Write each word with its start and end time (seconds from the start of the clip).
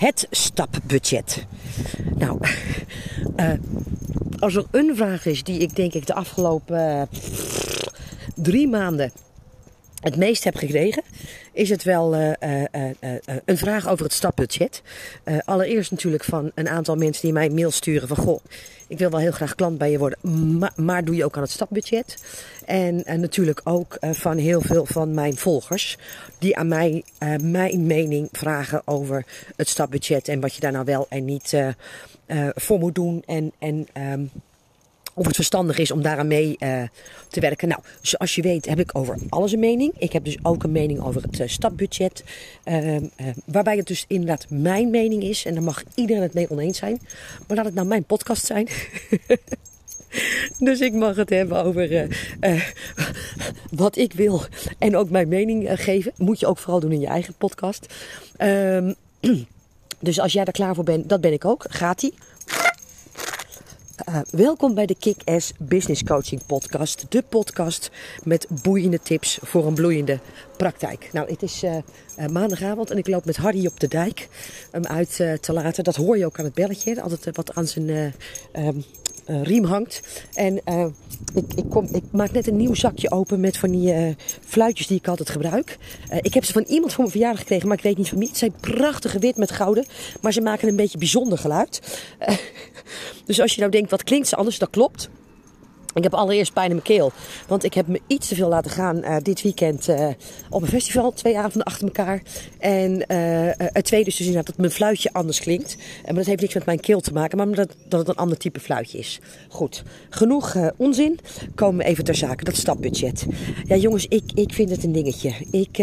Het 0.00 0.26
stapbudget. 0.30 1.46
Nou, 2.16 2.38
uh, 3.36 3.52
als 4.38 4.54
er 4.54 4.64
een 4.70 4.96
vraag 4.96 5.26
is 5.26 5.42
die 5.42 5.58
ik 5.58 5.76
denk 5.76 5.94
ik 5.94 6.06
de 6.06 6.14
afgelopen 6.14 6.78
uh, 6.78 7.02
drie 8.34 8.68
maanden 8.68 9.12
het 10.00 10.16
meest 10.16 10.44
heb 10.44 10.56
gekregen, 10.56 11.02
is 11.60 11.70
het 11.70 11.82
wel 11.82 12.14
uh, 12.14 12.32
uh, 12.44 12.62
uh, 13.00 13.10
een 13.44 13.58
vraag 13.58 13.88
over 13.88 14.04
het 14.04 14.12
stapbudget. 14.12 14.82
allereerst 15.44 15.90
natuurlijk 15.90 16.24
van 16.24 16.50
een 16.54 16.68
aantal 16.68 16.96
mensen 16.96 17.22
die 17.22 17.32
mij 17.32 17.48
mail 17.48 17.70
sturen 17.70 18.08
van 18.08 18.16
goh, 18.16 18.40
ik 18.88 18.98
wil 18.98 19.10
wel 19.10 19.20
heel 19.20 19.32
graag 19.32 19.54
klant 19.54 19.78
bij 19.78 19.90
je 19.90 19.98
worden, 19.98 20.18
maar, 20.76 21.04
doe 21.04 21.16
je 21.16 21.24
ook 21.24 21.36
aan 21.36 21.42
het 21.42 21.50
stapbudget? 21.50 22.16
En 22.64 23.04
natuurlijk 23.20 23.60
ook 23.64 23.96
van 24.00 24.36
heel 24.36 24.60
veel 24.60 24.86
van 24.86 25.14
mijn 25.14 25.36
volgers 25.36 25.98
die 26.38 26.56
aan 26.56 26.68
mij 26.68 27.04
mijn 27.40 27.86
mening 27.86 28.28
vragen 28.32 28.82
over 28.84 29.24
het 29.56 29.68
stapbudget 29.68 30.28
en 30.28 30.40
wat 30.40 30.54
je 30.54 30.60
daar 30.60 30.72
nou 30.72 30.84
wel 30.84 31.06
en 31.08 31.24
niet 31.24 31.54
voor 32.54 32.78
moet 32.78 32.94
doen 32.94 33.22
en, 33.26 33.52
en 33.58 33.88
um, 34.12 34.30
of 35.14 35.26
het 35.26 35.34
verstandig 35.34 35.78
is 35.78 35.90
om 35.90 36.02
daaraan 36.02 36.26
mee 36.26 36.56
uh, 36.58 36.82
te 37.28 37.40
werken. 37.40 37.68
Nou, 37.68 37.80
zoals 38.00 38.34
je 38.34 38.42
weet 38.42 38.66
heb 38.66 38.78
ik 38.78 38.90
over 38.92 39.18
alles 39.28 39.52
een 39.52 39.58
mening. 39.58 39.92
Ik 39.98 40.12
heb 40.12 40.24
dus 40.24 40.38
ook 40.42 40.62
een 40.62 40.72
mening 40.72 41.00
over 41.00 41.22
het 41.22 41.40
uh, 41.40 41.48
stapbudget. 41.48 42.24
Uh, 42.64 42.96
waarbij 43.44 43.76
het 43.76 43.86
dus 43.86 44.04
inderdaad 44.08 44.46
mijn 44.48 44.90
mening 44.90 45.22
is. 45.22 45.44
En 45.44 45.54
daar 45.54 45.62
mag 45.62 45.82
iedereen 45.94 46.22
het 46.22 46.34
mee 46.34 46.50
oneens 46.50 46.78
zijn. 46.78 47.00
Maar 47.46 47.56
laat 47.56 47.66
het 47.66 47.74
nou 47.74 47.86
mijn 47.86 48.04
podcast 48.04 48.46
zijn. 48.46 48.68
dus 50.58 50.80
ik 50.80 50.92
mag 50.92 51.16
het 51.16 51.30
hebben 51.30 51.64
over 51.64 52.08
wat 53.70 53.96
ik 53.96 54.12
wil. 54.12 54.42
En 54.78 54.96
ook 54.96 55.10
mijn 55.10 55.28
mening 55.28 55.68
geven. 55.82 56.12
Moet 56.16 56.40
je 56.40 56.46
ook 56.46 56.58
vooral 56.58 56.80
doen 56.80 56.92
in 56.92 57.00
je 57.00 57.06
eigen 57.06 57.34
podcast. 57.34 57.94
Ehm, 58.36 58.92
dus 59.98 60.20
als 60.20 60.32
jij 60.32 60.44
er 60.44 60.52
klaar 60.52 60.74
voor 60.74 60.84
bent, 60.84 61.08
dat 61.08 61.20
ben 61.20 61.32
ik 61.32 61.44
ook. 61.44 61.64
Gaat 61.68 62.02
ie. 62.02 62.14
Uh, 64.08 64.20
welkom 64.30 64.74
bij 64.74 64.86
de 64.86 64.94
Kick-Ass 64.94 65.52
Business 65.58 66.02
Coaching 66.02 66.46
Podcast. 66.46 67.06
De 67.08 67.22
podcast 67.28 67.90
met 68.24 68.46
boeiende 68.62 69.00
tips 69.00 69.38
voor 69.42 69.66
een 69.66 69.74
bloeiende 69.74 70.18
praktijk. 70.56 71.08
Nou, 71.12 71.30
het 71.30 71.42
is 71.42 71.64
uh, 71.64 71.76
uh, 72.18 72.26
maandagavond 72.26 72.90
en 72.90 72.98
ik 72.98 73.06
loop 73.06 73.24
met 73.24 73.36
Harry 73.36 73.66
op 73.66 73.80
de 73.80 73.88
dijk 73.88 74.28
hem 74.70 74.86
uit 74.86 75.16
te 75.40 75.52
laten. 75.52 75.84
Dat 75.84 75.96
hoor 75.96 76.18
je 76.18 76.26
ook 76.26 76.38
aan 76.38 76.44
het 76.44 76.54
belletje. 76.54 77.02
Altijd 77.02 77.36
wat 77.36 77.54
aan 77.54 77.66
zijn 77.66 78.14
um, 78.56 78.84
riem 79.42 79.64
hangt. 79.64 80.00
En 80.34 80.56
ik, 81.34 81.54
ik, 81.54 81.64
kom, 81.68 81.88
ik, 81.92 82.02
maak 82.10 82.32
net 82.32 82.46
een 82.46 82.56
nieuw 82.56 82.74
zakje 82.74 83.10
open 83.10 83.40
met 83.40 83.56
van 83.56 83.70
die 83.70 84.16
fluitjes 84.44 84.86
die 84.86 84.98
ik 84.98 85.08
altijd 85.08 85.30
gebruik. 85.30 85.78
ik 86.20 86.34
heb 86.34 86.44
ze 86.44 86.52
van 86.52 86.64
iemand 86.68 86.92
voor 86.92 87.00
mijn 87.00 87.10
verjaardag 87.10 87.40
gekregen, 87.40 87.68
maar 87.68 87.76
ik 87.76 87.82
weet 87.82 87.96
niet 87.96 88.08
van 88.08 88.18
wie. 88.18 88.28
Het 88.28 88.36
zijn 88.36 88.54
prachtige 88.60 89.18
wit 89.18 89.36
met 89.36 89.50
gouden, 89.50 89.84
maar 90.20 90.32
ze 90.32 90.40
maken 90.40 90.68
een 90.68 90.76
beetje 90.76 90.98
bijzonder 90.98 91.38
geluid. 91.38 91.80
dus 93.26 93.40
als 93.40 93.54
je 93.54 93.60
nou 93.60 93.72
denkt, 93.72 93.90
wat 93.90 94.04
klinkt 94.04 94.28
ze 94.28 94.36
anders? 94.36 94.58
Dat 94.58 94.70
klopt. 94.70 95.10
Ik 95.94 96.02
heb 96.02 96.14
allereerst 96.14 96.52
pijn 96.52 96.66
in 96.66 96.72
mijn 96.72 96.86
keel. 96.86 97.12
Want 97.46 97.64
ik 97.64 97.74
heb 97.74 97.86
me 97.86 98.00
iets 98.06 98.28
te 98.28 98.34
veel 98.34 98.48
laten 98.48 98.70
gaan 98.70 98.96
uh, 98.96 99.16
dit 99.22 99.42
weekend 99.42 99.88
uh, 99.88 100.08
op 100.50 100.62
een 100.62 100.68
festival. 100.68 101.12
Twee 101.12 101.38
avonden 101.38 101.62
achter 101.62 101.84
elkaar. 101.84 102.22
En 102.58 102.92
uh, 102.92 103.50
het 103.56 103.84
tweede 103.84 104.08
is 104.08 104.16
dus 104.16 104.26
inderdaad 104.26 104.46
dat 104.46 104.56
mijn 104.56 104.70
fluitje 104.70 105.12
anders 105.12 105.40
klinkt. 105.40 105.76
maar 106.04 106.14
dat 106.14 106.26
heeft 106.26 106.40
niks 106.40 106.54
met 106.54 106.66
mijn 106.66 106.80
keel 106.80 107.00
te 107.00 107.12
maken. 107.12 107.36
Maar 107.36 107.54
dat, 107.54 107.74
dat 107.88 108.00
het 108.00 108.08
een 108.08 108.14
ander 108.14 108.38
type 108.38 108.60
fluitje 108.60 108.98
is. 108.98 109.20
Goed. 109.48 109.82
Genoeg 110.10 110.56
onzin. 110.76 111.18
Komen 111.54 111.84
we 111.84 111.90
even 111.90 112.04
ter 112.04 112.14
zake. 112.14 112.44
Dat 112.44 112.56
stapbudget. 112.56 113.26
Ja 113.64 113.76
jongens, 113.76 114.06
ik, 114.08 114.24
ik 114.34 114.52
vind 114.52 114.70
het 114.70 114.84
een 114.84 114.92
dingetje. 114.92 115.32
Ik... 115.50 115.78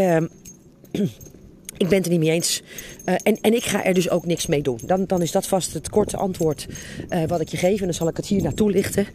Ik 1.78 1.88
ben 1.88 1.98
het 1.98 2.06
er 2.06 2.12
niet 2.12 2.20
mee 2.20 2.32
eens. 2.32 2.62
Uh, 3.06 3.16
en, 3.24 3.38
en 3.42 3.54
ik 3.54 3.64
ga 3.64 3.84
er 3.84 3.94
dus 3.94 4.10
ook 4.10 4.26
niks 4.26 4.48
mee 4.48 4.62
doen. 4.62 4.80
Dan, 4.86 5.06
dan 5.06 5.22
is 5.22 5.32
dat 5.32 5.48
vast 5.48 5.74
het 5.74 5.90
korte 5.90 6.18
antwoord 6.18 6.68
uh, 7.10 7.24
wat 7.28 7.42
ik 7.42 7.50
je 7.50 7.58
geef. 7.58 7.80
En 7.80 7.86
dan 7.86 7.94
zal 7.94 8.08
ik 8.08 8.18
het 8.18 8.26
hier 8.26 8.42
naartoe 8.42 8.72
lichten. 8.72 9.08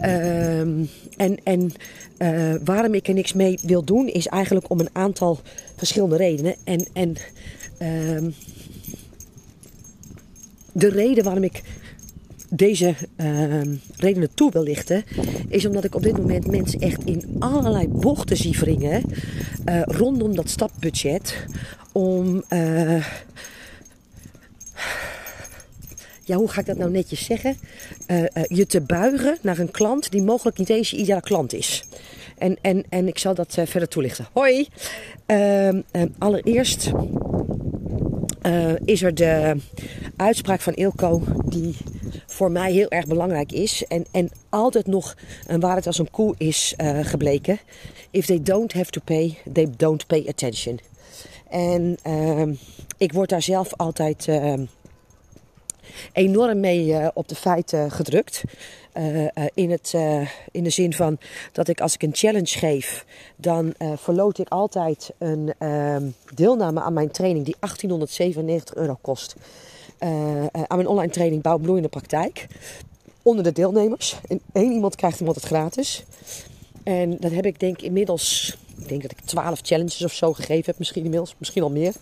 Uh, 0.00 0.60
en 0.60 1.38
en 1.44 1.72
uh, 2.18 2.54
waarom 2.64 2.94
ik 2.94 3.08
er 3.08 3.14
niks 3.14 3.32
mee 3.32 3.58
wil 3.62 3.84
doen, 3.84 4.08
is 4.08 4.26
eigenlijk 4.26 4.70
om 4.70 4.80
een 4.80 4.88
aantal 4.92 5.40
verschillende 5.76 6.16
redenen. 6.16 6.54
En, 6.64 6.86
en 6.92 7.16
ehm, 7.78 8.30
de 10.72 10.88
reden 10.88 11.24
waarom 11.24 11.42
ik 11.42 11.62
deze 12.48 12.94
uh, 13.16 13.60
redenen 13.96 14.34
toe 14.34 14.50
wil 14.50 14.62
lichten, 14.62 15.04
is 15.48 15.66
omdat 15.66 15.84
ik 15.84 15.94
op 15.94 16.02
dit 16.02 16.16
moment 16.16 16.46
mensen 16.46 16.80
echt 16.80 17.04
in 17.04 17.36
allerlei 17.38 17.88
bochten 17.88 18.36
zie 18.36 18.58
wringen 18.58 19.02
rondom 19.84 20.36
dat 20.36 20.48
stapbudget 20.48 21.46
om. 21.92 22.42
Uh, 22.52 23.06
ja, 26.24 26.36
hoe 26.36 26.48
ga 26.48 26.60
ik 26.60 26.66
dat 26.66 26.76
nou 26.76 26.90
netjes 26.90 27.24
zeggen? 27.24 27.56
Uh, 28.06 28.24
je 28.46 28.66
te 28.66 28.80
buigen 28.80 29.38
naar 29.42 29.58
een 29.58 29.70
klant 29.70 30.10
die 30.10 30.22
mogelijk 30.22 30.58
niet 30.58 30.68
eens 30.68 30.90
je 30.90 30.96
ideale 30.96 31.20
klant 31.20 31.52
is. 31.52 31.84
En, 32.38 32.56
en, 32.60 32.84
en 32.88 33.08
ik 33.08 33.18
zal 33.18 33.34
dat 33.34 33.58
verder 33.64 33.88
toelichten. 33.88 34.28
Hoi! 34.32 34.68
Ehm, 35.26 35.80
allereerst 36.18 36.92
is 38.84 39.02
er 39.02 39.14
de 39.14 39.56
uitspraak 40.16 40.60
van 40.60 40.74
Ilko 40.74 41.22
die 41.44 41.76
voor 42.26 42.50
mij 42.50 42.72
heel 42.72 42.88
erg 42.88 43.06
belangrijk 43.06 43.52
is. 43.52 43.84
En, 43.88 44.04
en 44.10 44.30
altijd 44.48 44.86
nog 44.86 45.16
een 45.46 45.60
waarheid 45.60 45.86
als 45.86 45.98
een 45.98 46.10
koe 46.10 46.34
is 46.38 46.74
gebleken. 47.02 47.58
If 48.10 48.26
they 48.26 48.42
don't 48.42 48.72
have 48.72 48.90
to 48.90 49.00
pay, 49.04 49.38
they 49.52 49.68
don't 49.76 50.06
pay 50.06 50.26
attention. 50.28 50.80
En 51.50 51.96
uh, 52.06 52.56
ik 52.96 53.12
word 53.12 53.28
daar 53.28 53.42
zelf 53.42 53.72
altijd 53.76 54.26
uh, 54.26 54.52
enorm 56.12 56.60
mee 56.60 56.86
uh, 56.86 57.08
op 57.14 57.28
de 57.28 57.34
feiten 57.34 57.90
gedrukt. 57.90 58.42
in, 59.54 59.70
het, 59.70 59.94
in 60.50 60.64
de 60.64 60.70
zin 60.70 60.92
van 60.92 61.18
dat 61.52 61.68
ik 61.68 61.80
als 61.80 61.94
ik 61.94 62.02
een 62.02 62.14
challenge 62.14 62.58
geef, 62.58 63.04
dan 63.36 63.74
verloot 63.96 64.38
ik 64.38 64.48
altijd 64.48 65.10
een 65.18 65.54
ehm, 65.58 66.04
deelname 66.34 66.80
aan 66.80 66.92
mijn 66.92 67.10
training 67.10 67.44
die 67.44 67.56
1897 67.60 68.74
euro 68.74 68.98
kost. 69.00 69.36
Aan 70.52 70.76
mijn 70.76 70.86
online 70.86 71.12
training 71.12 71.42
Bouw 71.42 71.58
Bloeiende 71.58 71.88
Praktijk. 71.88 72.46
Onder 73.22 73.44
de 73.44 73.52
deelnemers. 73.52 74.16
En 74.28 74.40
één 74.52 74.72
iemand 74.72 74.96
krijgt 74.96 75.18
hem 75.18 75.28
altijd 75.28 75.46
gratis. 75.46 76.04
En 76.82 77.16
dat 77.18 77.30
heb 77.30 77.46
ik 77.46 77.60
denk 77.60 77.82
inmiddels, 77.82 78.56
ik 78.80 78.88
denk 78.88 79.02
dat 79.02 79.10
ik 79.10 79.20
12 79.24 79.60
challenges 79.62 80.04
of 80.04 80.12
zo 80.12 80.32
gegeven 80.32 80.64
heb, 80.66 80.78
misschien 80.78 81.04
inmiddels, 81.04 81.34
misschien 81.38 81.62
al 81.62 81.70
meer. 81.70 81.92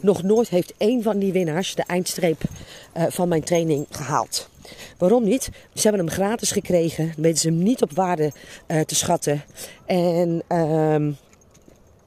Nog 0.00 0.22
nooit 0.22 0.48
heeft 0.48 0.74
één 0.76 1.02
van 1.02 1.18
die 1.18 1.32
winnaars 1.32 1.74
de 1.74 1.82
eindstreep 1.82 2.42
uh, 2.96 3.04
van 3.08 3.28
mijn 3.28 3.42
training 3.42 3.86
gehaald. 3.90 4.48
Waarom 4.98 5.24
niet? 5.24 5.50
Ze 5.74 5.88
hebben 5.88 6.06
hem 6.06 6.14
gratis 6.14 6.50
gekregen, 6.50 7.12
weten 7.16 7.38
ze 7.38 7.48
hem 7.48 7.62
niet 7.62 7.82
op 7.82 7.92
waarde 7.92 8.32
uh, 8.66 8.80
te 8.80 8.94
schatten. 8.94 9.42
En 9.84 10.42
uh, 10.48 11.12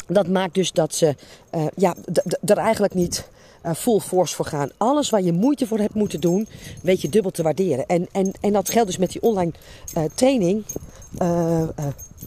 dat 0.08 0.28
maakt 0.28 0.54
dus 0.54 0.72
dat 0.72 0.96
ze 0.96 1.16
ja, 1.76 1.96
er 2.46 2.58
eigenlijk 2.58 2.94
niet 2.94 3.30
uh, 3.66 3.74
full 3.74 4.00
force 4.00 4.36
voor 4.36 4.46
gaan. 4.46 4.70
Alles 4.78 5.10
waar 5.10 5.22
je 5.22 5.34
moeite 5.34 5.68
voor 5.68 5.80
hebt 5.80 5.94
moeten 5.94 6.22
doen, 6.22 6.48
weet 6.82 7.02
je 7.02 7.10
dubbel 7.10 7.32
te 7.32 7.44
waarderen. 7.44 7.86
En, 7.86 8.08
en, 8.12 8.32
en 8.42 8.54
dat 8.54 8.70
geldt 8.70 8.88
dus 8.88 8.98
met 8.98 9.12
die 9.12 9.22
online 9.22 9.52
training. 10.16 10.64
Uh, 11.22 11.62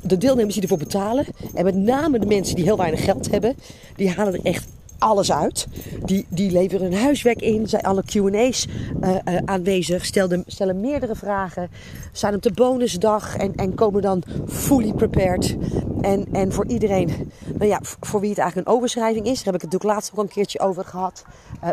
de 0.03 0.19
deelnemers 0.19 0.55
die 0.55 0.63
ervoor 0.63 0.79
betalen, 0.79 1.27
en 1.55 1.65
met 1.65 1.77
name 1.77 2.19
de 2.19 2.27
mensen 2.27 2.57
die 2.57 2.65
heel 2.65 2.77
weinig 2.77 3.05
geld 3.05 3.31
hebben, 3.31 3.57
die 3.97 4.11
halen 4.11 4.35
er 4.35 4.45
echt 4.45 4.67
alles 4.99 5.33
uit. 5.33 5.67
Die, 6.05 6.27
die 6.29 6.51
leveren 6.51 6.91
hun 6.91 7.01
huiswerk 7.01 7.41
in, 7.41 7.69
zijn 7.69 7.83
alle 7.83 8.03
QA's 8.05 8.67
uh, 9.03 9.17
aanwezig, 9.45 10.05
stellen, 10.05 10.45
stellen 10.47 10.81
meerdere 10.81 11.15
vragen, 11.15 11.71
zijn 12.13 12.35
op 12.35 12.43
de 12.43 12.53
bonusdag 12.53 13.37
en, 13.37 13.55
en 13.55 13.75
komen 13.75 14.03
dan 14.03 14.23
fully 14.47 14.93
prepared. 14.93 15.57
En, 16.01 16.27
en 16.33 16.53
voor 16.53 16.67
iedereen, 16.67 17.33
nou 17.55 17.67
ja, 17.67 17.81
voor 18.01 18.21
wie 18.21 18.31
het 18.31 18.39
eigenlijk 18.39 18.69
een 18.69 18.75
overschrijving 18.75 19.27
is, 19.27 19.37
daar 19.37 19.53
heb 19.53 19.55
ik 19.55 19.61
het 19.61 19.73
natuurlijk 19.73 19.95
laatst 19.95 20.13
ook 20.15 20.19
een 20.19 20.29
keertje 20.29 20.61
over 20.61 20.85
gehad. 20.85 21.25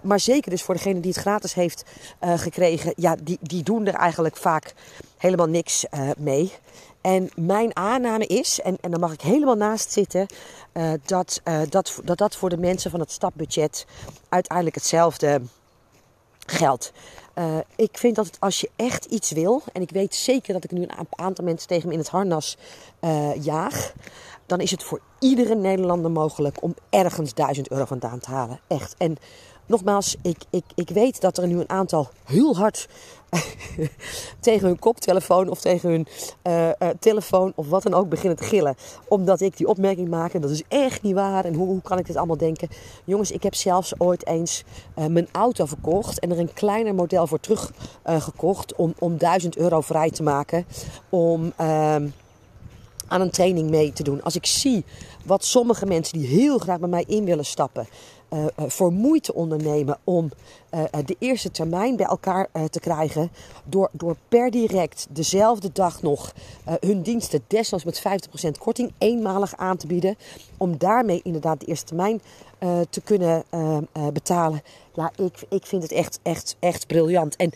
Maar 0.04 0.20
zeker 0.20 0.50
dus 0.50 0.62
voor 0.62 0.76
degene 0.76 1.00
die 1.00 1.12
het 1.12 1.22
gratis 1.22 1.54
heeft 1.54 1.86
gekregen, 2.20 2.94
ja, 2.96 3.16
die, 3.24 3.38
die 3.42 3.64
doen 3.64 3.86
er 3.88 3.94
eigenlijk 3.94 4.38
vaak 4.38 4.74
helemaal 5.18 5.48
niks 5.48 5.86
mee. 6.18 6.52
En 7.02 7.30
mijn 7.36 7.76
aanname 7.76 8.26
is, 8.26 8.62
en, 8.62 8.78
en 8.82 8.92
daar 8.92 9.00
mag 9.00 9.14
ik 9.14 9.22
helemaal 9.22 9.56
naast 9.56 9.92
zitten, 9.92 10.26
uh, 10.74 10.92
dat, 11.06 11.42
uh, 11.46 11.62
dat, 11.70 12.02
dat 12.04 12.18
dat 12.18 12.36
voor 12.36 12.50
de 12.50 12.58
mensen 12.58 12.92
van 12.92 13.00
het 13.00 13.12
stapbudget 13.12 13.86
uiteindelijk 14.30 14.76
hetzelfde 14.76 15.42
geldt. 16.46 16.92
Uh, 17.36 17.58
ik 17.76 17.98
vind 17.98 18.16
dat 18.16 18.26
het, 18.26 18.40
als 18.40 18.62
je 18.62 18.70
echt 18.76 19.06
iets 19.06 19.32
wil, 19.32 19.62
en 19.74 19.82
ik 19.82 19.92
weet 19.92 20.16
zeker 20.16 20.54
dat 20.54 20.64
ik 20.64 20.72
nu 20.72 20.82
een 20.82 21.08
aantal 21.10 21.46
mensen 21.46 21.68
tegen 21.68 21.88
me 21.88 21.94
in 21.94 22.00
het 22.00 22.10
harnas 22.10 22.58
jaag, 23.40 23.94
dan 24.46 24.60
is 24.60 24.72
het 24.72 24.84
voor 24.84 25.02
iedere 25.20 25.56
Nederlander 25.56 26.12
mogelijk 26.12 26.64
om 26.64 26.76
ergens 26.90 27.34
1000 27.34 27.70
euro 27.72 27.86
vandaan 27.86 28.20
te 28.20 28.30
halen. 28.30 28.60
Echt. 28.68 28.96
En 28.98 29.18
nogmaals, 29.70 30.16
ik, 30.22 30.38
ik, 30.50 30.64
ik 30.76 30.90
weet 30.90 31.22
dat 31.22 31.38
er 31.38 31.48
nu 31.48 31.60
een 31.60 31.70
aantal 31.70 32.10
heel 32.26 32.58
hard 32.58 32.88
tegen 34.40 34.68
hun 34.68 34.80
koptelefoon 34.80 35.50
of 35.50 35.62
tegen 35.62 35.90
hun 35.90 36.08
uh, 36.44 36.68
uh, 36.68 36.90
telefoon 37.00 37.52
of 37.56 37.70
wat 37.70 37.84
dan 37.84 37.94
ook 37.94 38.10
beginnen 38.10 38.38
te 38.38 38.44
gillen. 38.44 38.76
Omdat 39.08 39.42
ik 39.42 39.58
die 39.58 39.68
opmerking 39.68 40.10
maak 40.10 40.34
en 40.34 40.42
dat 40.42 40.50
is 40.50 40.64
echt 40.68 41.02
niet 41.02 41.14
waar. 41.14 41.46
En 41.46 41.54
hoe, 41.54 41.68
hoe 41.68 41.82
kan 41.82 41.98
ik 41.98 42.06
dit 42.06 42.16
allemaal 42.16 42.38
denken? 42.38 42.70
Jongens, 43.04 43.32
ik 43.32 43.44
heb 43.44 43.56
zelfs 43.56 44.00
ooit 44.00 44.26
eens 44.26 44.64
uh, 44.98 45.06
mijn 45.06 45.28
auto 45.32 45.66
verkocht 45.66 46.20
en 46.20 46.32
er 46.32 46.40
een 46.40 46.54
kleiner 46.54 46.96
model 46.96 47.28
voor 47.28 47.40
teruggekocht 47.40 48.76
om, 48.76 48.94
om 49.00 49.18
1000 49.18 49.58
euro 49.58 49.82
vrij 49.82 50.10
te 50.10 50.24
maken. 50.24 50.66
Om 51.10 51.54
ehm, 51.56 52.08
aan 53.10 53.22
een 53.22 53.32
training 53.32 53.70
mee 53.70 53.94
te 53.94 54.04
doen. 54.04 54.24
Als 54.24 54.36
ik 54.36 54.46
zie 54.46 54.86
wat 55.26 55.46
sommige 55.46 55.86
mensen 55.86 56.20
die 56.20 56.28
heel 56.28 56.58
graag 56.58 56.80
bij 56.80 56.90
mij 56.90 57.04
in 57.08 57.26
willen 57.26 57.46
stappen, 57.46 57.88
uh, 58.34 58.46
voor 58.58 58.92
moeite 58.92 59.34
ondernemen 59.34 59.98
om 60.04 60.32
uh, 60.74 60.84
de 61.06 61.16
eerste 61.20 61.52
termijn 61.52 61.96
bij 61.96 62.06
elkaar 62.06 62.48
te 62.70 62.80
krijgen. 62.80 63.32
Door, 63.66 63.90
door 63.92 64.16
per 64.28 64.52
direct 64.52 65.08
dezelfde 65.10 65.70
dag 65.74 66.02
nog 66.02 66.34
hun 66.80 67.02
diensten, 67.02 67.44
desnoods 67.48 67.84
met 67.84 68.02
50% 68.48 68.50
korting, 68.60 68.92
eenmalig 68.98 69.56
aan 69.58 69.78
te 69.78 69.88
bieden. 69.88 70.18
Om 70.58 70.78
daarmee 70.78 71.20
inderdaad 71.24 71.60
de 71.60 71.66
eerste 71.66 71.86
termijn 71.86 72.22
te 72.90 73.02
kunnen 73.04 73.44
betalen. 74.14 74.62
Ja, 74.94 75.12
ik, 75.16 75.46
ik 75.50 75.66
vind 75.66 75.84
het 75.84 75.92
echt, 75.92 76.20
echt, 76.22 76.56
echt 76.60 76.88
briljant. 76.88 77.36
En 77.36 77.52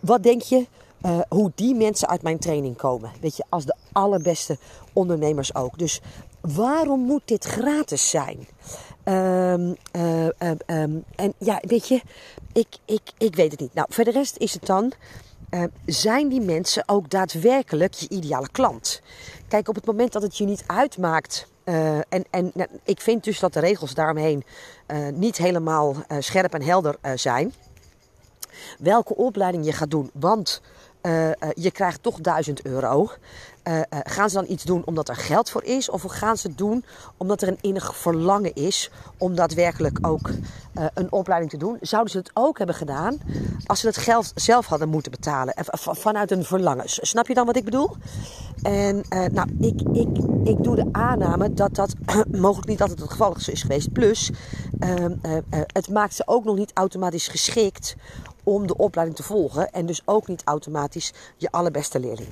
wat 0.00 0.22
denk 0.22 0.42
je? 0.42 0.66
Uh, 1.06 1.18
hoe 1.28 1.52
die 1.54 1.74
mensen 1.74 2.08
uit 2.08 2.22
mijn 2.22 2.38
training 2.38 2.76
komen. 2.76 3.10
Weet 3.20 3.36
je, 3.36 3.44
als 3.48 3.64
de 3.64 3.74
allerbeste 3.92 4.58
ondernemers 4.92 5.54
ook. 5.54 5.78
Dus 5.78 6.00
waarom 6.40 7.00
moet 7.00 7.22
dit 7.24 7.44
gratis 7.44 8.10
zijn? 8.10 8.48
Um, 9.04 9.76
uh, 9.92 10.24
um, 10.66 11.04
en 11.14 11.34
ja, 11.38 11.58
weet 11.60 11.88
je, 11.88 12.02
ik, 12.52 12.66
ik, 12.84 13.00
ik 13.18 13.36
weet 13.36 13.50
het 13.50 13.60
niet. 13.60 13.74
Nou, 13.74 13.86
voor 13.90 14.04
de 14.04 14.10
rest 14.10 14.36
is 14.36 14.52
het 14.52 14.66
dan. 14.66 14.92
Uh, 15.50 15.62
zijn 15.86 16.28
die 16.28 16.40
mensen 16.40 16.82
ook 16.86 17.10
daadwerkelijk 17.10 17.94
je 17.94 18.08
ideale 18.08 18.48
klant? 18.52 19.02
Kijk, 19.48 19.68
op 19.68 19.74
het 19.74 19.86
moment 19.86 20.12
dat 20.12 20.22
het 20.22 20.36
je 20.36 20.44
niet 20.44 20.64
uitmaakt. 20.66 21.48
En 21.64 22.24
en 22.30 22.50
nou, 22.54 22.68
ik 22.84 23.00
vind 23.00 23.24
dus 23.24 23.38
dat 23.38 23.52
de 23.52 23.60
regels 23.60 23.94
daaromheen 23.94 24.44
niet 25.14 25.36
helemaal 25.36 25.94
scherp 26.18 26.54
en 26.54 26.62
helder 26.62 26.96
zijn. 27.14 27.52
Welke 28.78 29.16
opleiding 29.16 29.64
je 29.64 29.72
gaat 29.72 29.90
doen. 29.90 30.10
Want 30.12 30.62
uh, 31.06 31.26
uh, 31.28 31.32
je 31.54 31.70
krijgt 31.70 32.02
toch 32.02 32.20
1000 32.20 32.62
euro. 32.62 33.10
Uh, 33.64 33.80
gaan 33.90 34.30
ze 34.30 34.36
dan 34.36 34.46
iets 34.48 34.64
doen 34.64 34.82
omdat 34.84 35.08
er 35.08 35.16
geld 35.16 35.50
voor 35.50 35.64
is? 35.64 35.90
Of 35.90 36.02
gaan 36.02 36.36
ze 36.36 36.48
het 36.48 36.58
doen 36.58 36.84
omdat 37.16 37.42
er 37.42 37.48
een 37.48 37.58
innig 37.60 37.96
verlangen 37.96 38.54
is 38.54 38.90
om 39.18 39.34
daadwerkelijk 39.34 39.98
ook 40.00 40.30
een 40.94 41.12
opleiding 41.12 41.50
te 41.50 41.56
doen? 41.56 41.78
Zouden 41.80 42.12
ze 42.12 42.18
het 42.18 42.30
ook 42.34 42.58
hebben 42.58 42.76
gedaan 42.76 43.18
als 43.66 43.80
ze 43.80 43.86
het 43.86 43.96
geld 43.96 44.32
zelf 44.34 44.66
hadden 44.66 44.88
moeten 44.88 45.10
betalen? 45.10 45.54
Vanuit 45.72 46.30
een 46.30 46.44
verlangen. 46.44 46.84
Snap 46.86 47.28
je 47.28 47.34
dan 47.34 47.46
wat 47.46 47.56
ik 47.56 47.64
bedoel? 47.64 47.96
En 48.62 49.04
nou, 49.32 49.48
ik, 49.60 49.80
ik, 49.92 50.08
ik 50.44 50.62
doe 50.64 50.76
de 50.76 50.88
aanname 50.92 51.54
dat 51.54 51.74
dat 51.74 51.94
mogelijk 52.30 52.68
niet 52.68 52.80
altijd 52.80 53.00
het 53.00 53.10
geval 53.10 53.36
is 53.46 53.62
geweest. 53.62 53.92
Plus, 53.92 54.30
ehm, 54.78 55.14
het 55.50 55.88
maakt 55.88 56.14
ze 56.14 56.22
ook 56.26 56.44
nog 56.44 56.56
niet 56.56 56.70
automatisch 56.74 57.28
geschikt 57.28 57.96
om 58.42 58.66
de 58.66 58.76
opleiding 58.76 59.18
te 59.18 59.24
volgen 59.24 59.70
en 59.70 59.86
dus 59.86 60.02
ook 60.04 60.28
niet 60.28 60.42
automatisch 60.44 61.12
je 61.36 61.50
allerbeste 61.50 62.00
leerling. 62.00 62.28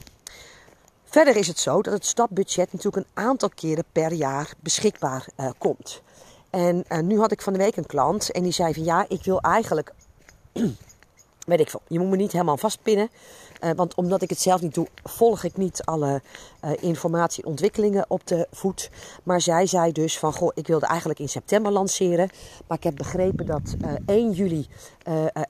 Verder 1.05 1.37
is 1.37 1.47
het 1.47 1.59
zo 1.59 1.82
dat 1.82 1.93
het 1.93 2.06
stapbudget 2.06 2.73
natuurlijk 2.73 3.06
een 3.06 3.23
aantal 3.25 3.49
keren 3.49 3.85
per 3.93 4.12
jaar 4.12 4.55
beschikbaar 4.61 5.27
komt. 5.59 6.03
En 6.50 6.85
nu 7.03 7.19
had 7.19 7.32
ik 7.32 7.43
van 7.43 7.53
de 7.53 7.59
week 7.59 7.77
een 7.77 7.87
klant 7.87 8.31
en 8.31 8.43
die 8.43 8.53
zei 8.53 8.75
van 8.75 8.85
ja, 8.85 9.05
ik 9.09 9.25
wil 9.25 9.41
eigenlijk, 9.41 9.93
weet 11.47 11.61
ik 11.61 11.70
veel, 11.70 11.81
je 11.88 11.99
moet 11.99 12.11
me 12.11 12.17
niet 12.17 12.32
helemaal 12.32 12.56
vastpinnen. 12.56 13.09
Uh, 13.64 13.70
want 13.76 13.94
omdat 13.94 14.22
ik 14.22 14.31
het 14.31 14.40
zelf 14.40 14.61
niet 14.61 14.75
doe, 14.75 14.87
volg 15.02 15.44
ik 15.44 15.56
niet 15.56 15.82
alle 15.84 16.22
uh, 16.64 16.70
informatieontwikkelingen 16.81 18.05
op 18.08 18.26
de 18.26 18.46
voet. 18.50 18.90
Maar 19.22 19.40
zij 19.40 19.66
zei 19.66 19.93
dus 19.93 20.19
van, 20.19 20.32
goh, 20.32 20.50
ik 20.55 20.66
wilde 20.66 20.87
eigenlijk 20.87 21.19
in 21.19 21.28
september 21.28 21.72
lanceren. 21.72 22.31
Maar 22.66 22.76
ik 22.76 22.84
heb 22.84 22.96
begrepen 22.96 23.46
dat 23.46 23.75
uh, 23.84 23.93
1 24.06 24.32
juli 24.32 24.66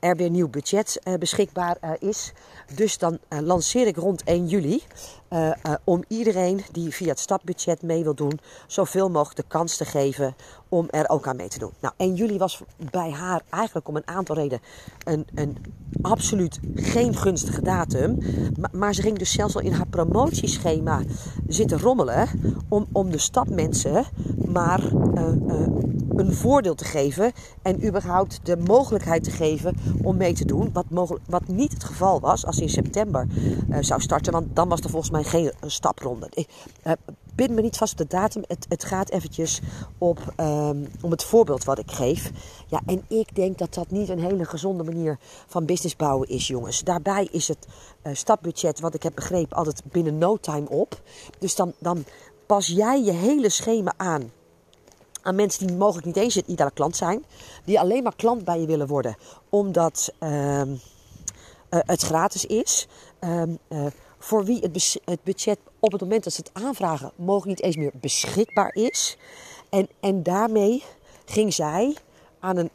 er 0.01 0.17
weer 0.17 0.31
nieuw 0.31 0.49
budget 0.49 1.01
beschikbaar 1.19 1.77
is. 1.99 2.33
Dus 2.75 2.99
dan 2.99 3.19
lanceer 3.29 3.87
ik 3.87 3.97
rond 3.97 4.23
1 4.25 4.47
juli. 4.47 4.83
om 5.85 6.05
iedereen 6.09 6.65
die 6.73 6.95
via 6.95 7.09
het 7.09 7.19
stapbudget 7.19 7.83
mee 7.83 8.03
wil 8.03 8.15
doen, 8.15 8.41
zoveel 8.67 9.11
mogelijk 9.11 9.37
de 9.37 9.45
kans 9.49 9.77
te 9.77 9.85
geven 9.85 10.37
om 10.69 10.89
er 10.91 11.09
ook 11.09 11.27
aan 11.27 11.37
mee 11.37 11.49
te 11.49 11.59
doen. 11.59 11.73
Nou, 11.81 11.95
1 11.97 12.15
juli 12.15 12.39
was 12.39 12.63
bij 12.91 13.11
haar 13.11 13.43
eigenlijk 13.51 13.89
om 13.89 13.97
een 13.97 14.07
aantal 14.07 14.37
redenen 14.37 14.63
een, 15.05 15.27
een 15.35 15.57
absoluut 16.03 16.59
geen 16.75 17.17
gunstige 17.17 17.63
datum. 17.63 18.04
Maar, 18.73 18.95
ze 18.95 19.03
ging 19.03 19.19
dus 19.19 19.33
zelfs 19.33 19.55
al 19.55 19.61
in 19.61 19.73
haar 19.73 19.87
promotieschema 19.87 21.03
zitten 21.47 21.81
rommelen 21.81 22.29
om, 22.69 22.87
om 22.93 23.11
de 23.11 23.19
stapmensen 23.19 24.05
maar 24.47 24.81
uh, 24.93 25.29
uh, 25.47 25.67
een 26.17 26.33
voordeel 26.33 26.75
te 26.75 26.85
geven 26.85 27.33
en 27.63 27.87
überhaupt 27.87 28.41
de 28.43 28.57
mogelijkheid 28.57 29.25
te 29.25 29.31
geven 29.31 29.77
om 30.03 30.17
mee 30.17 30.33
te 30.33 30.45
doen. 30.45 30.71
Wat, 30.73 30.85
wat 31.27 31.49
niet 31.49 31.73
het 31.73 31.85
geval 31.85 32.21
was 32.21 32.47
als 32.47 32.57
ze 32.57 32.63
in 32.63 32.69
september 32.69 33.27
uh, 33.71 33.77
zou 33.81 34.01
starten, 34.01 34.33
want 34.33 34.57
dan 34.57 34.69
was 34.69 34.81
er 34.81 34.91
volgens 34.91 35.11
mij 35.11 35.25
geen 35.25 35.53
stapronde. 35.67 36.29
Bind 37.35 37.51
me 37.51 37.61
niet 37.61 37.77
vast 37.77 37.93
op 37.93 37.99
de 37.99 38.17
datum. 38.17 38.43
Het, 38.47 38.67
het 38.69 38.85
gaat 38.85 39.11
eventjes 39.11 39.61
op, 39.99 40.19
um, 40.37 40.89
om 41.01 41.11
het 41.11 41.25
voorbeeld 41.25 41.65
wat 41.65 41.79
ik 41.79 41.91
geef. 41.91 42.31
Ja, 42.67 42.81
en 42.87 43.05
ik 43.09 43.35
denk 43.35 43.59
dat 43.59 43.75
dat 43.75 43.91
niet 43.91 44.09
een 44.09 44.19
hele 44.19 44.45
gezonde 44.45 44.85
manier 44.85 45.19
van 45.47 45.65
business 45.65 45.97
bouwen 45.97 46.29
is, 46.29 46.47
jongens. 46.47 46.83
Daarbij 46.83 47.29
is 47.31 47.49
het 47.49 47.67
uh, 48.03 48.15
stapbudget, 48.15 48.81
wat 48.81 48.95
ik 48.95 49.03
heb 49.03 49.15
begrepen, 49.15 49.57
altijd 49.57 49.83
binnen 49.85 50.19
no 50.19 50.37
time 50.37 50.69
op. 50.69 51.01
Dus 51.39 51.55
dan, 51.55 51.73
dan 51.79 52.05
pas 52.47 52.67
jij 52.67 53.03
je 53.03 53.13
hele 53.13 53.49
schema 53.49 53.93
aan 53.97 54.31
aan 55.25 55.35
mensen 55.35 55.67
die 55.67 55.77
mogelijk 55.77 56.07
niet 56.07 56.17
eens 56.17 56.35
het 56.35 56.47
ideale 56.47 56.71
klant 56.75 56.97
zijn. 56.97 57.25
Die 57.65 57.81
alleen 57.81 58.03
maar 58.03 58.17
klant 58.17 58.45
bij 58.45 58.61
je 58.61 58.67
willen 58.67 58.87
worden 58.87 59.17
omdat 59.49 60.13
uh, 60.21 60.61
uh, 60.61 60.67
het 61.71 62.03
gratis 62.03 62.47
is. 62.47 62.89
Uh, 63.21 63.43
voor 64.25 64.45
wie 64.45 64.59
het, 64.61 65.01
het, 65.05 65.23
budget 65.23 65.59
op 65.79 65.93
het 65.93 66.01
moment 66.01 66.25
dat 66.25 66.33
ze 66.33 66.43
het 66.45 66.65
aanvragen 66.65 67.13
mogelijk 67.17 67.47
niet 67.47 67.63
eens 67.63 67.77
meer 67.77 67.93
beschikbaar 67.95 68.75
is. 68.75 69.17
En, 69.69 69.89
en 70.01 70.23
daarmee 70.23 70.85
ging 71.25 71.55
zij 71.55 71.97
aan 72.41 72.57
een 72.57 72.71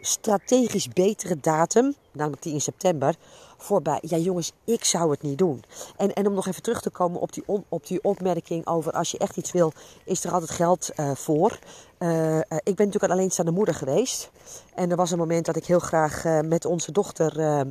strategisch 0.00 0.88
betere 0.88 1.36
datum, 1.40 1.94
namelijk 2.12 2.42
die 2.42 2.52
in 2.52 2.60
september, 2.60 3.14
voorbij. 3.56 3.98
Ja, 4.02 4.16
jongens, 4.16 4.52
ik 4.64 4.84
zou 4.84 5.10
het 5.10 5.22
niet 5.22 5.38
doen. 5.38 5.62
En, 5.96 6.12
en 6.12 6.26
om 6.26 6.34
nog 6.34 6.46
even 6.46 6.62
terug 6.62 6.80
te 6.80 6.90
komen 6.90 7.20
op 7.20 7.32
die, 7.32 7.44
op 7.68 7.86
die 7.86 8.02
opmerking 8.02 8.66
over 8.66 8.92
als 8.92 9.10
je 9.10 9.18
echt 9.18 9.36
iets 9.36 9.52
wil, 9.52 9.72
is 10.04 10.24
er 10.24 10.32
altijd 10.32 10.50
geld 10.50 10.90
uh, 10.96 11.14
voor. 11.14 11.58
Uh, 11.98 12.34
uh, 12.34 12.40
ik 12.40 12.74
ben 12.74 12.86
natuurlijk 12.86 13.02
een 13.02 13.18
alleenstaande 13.18 13.52
moeder 13.52 13.74
geweest. 13.74 14.30
En 14.74 14.90
er 14.90 14.96
was 14.96 15.10
een 15.10 15.18
moment 15.18 15.46
dat 15.46 15.56
ik 15.56 15.66
heel 15.66 15.78
graag 15.78 16.24
met 16.42 16.64
onze 16.64 16.92
dochter 16.92 17.66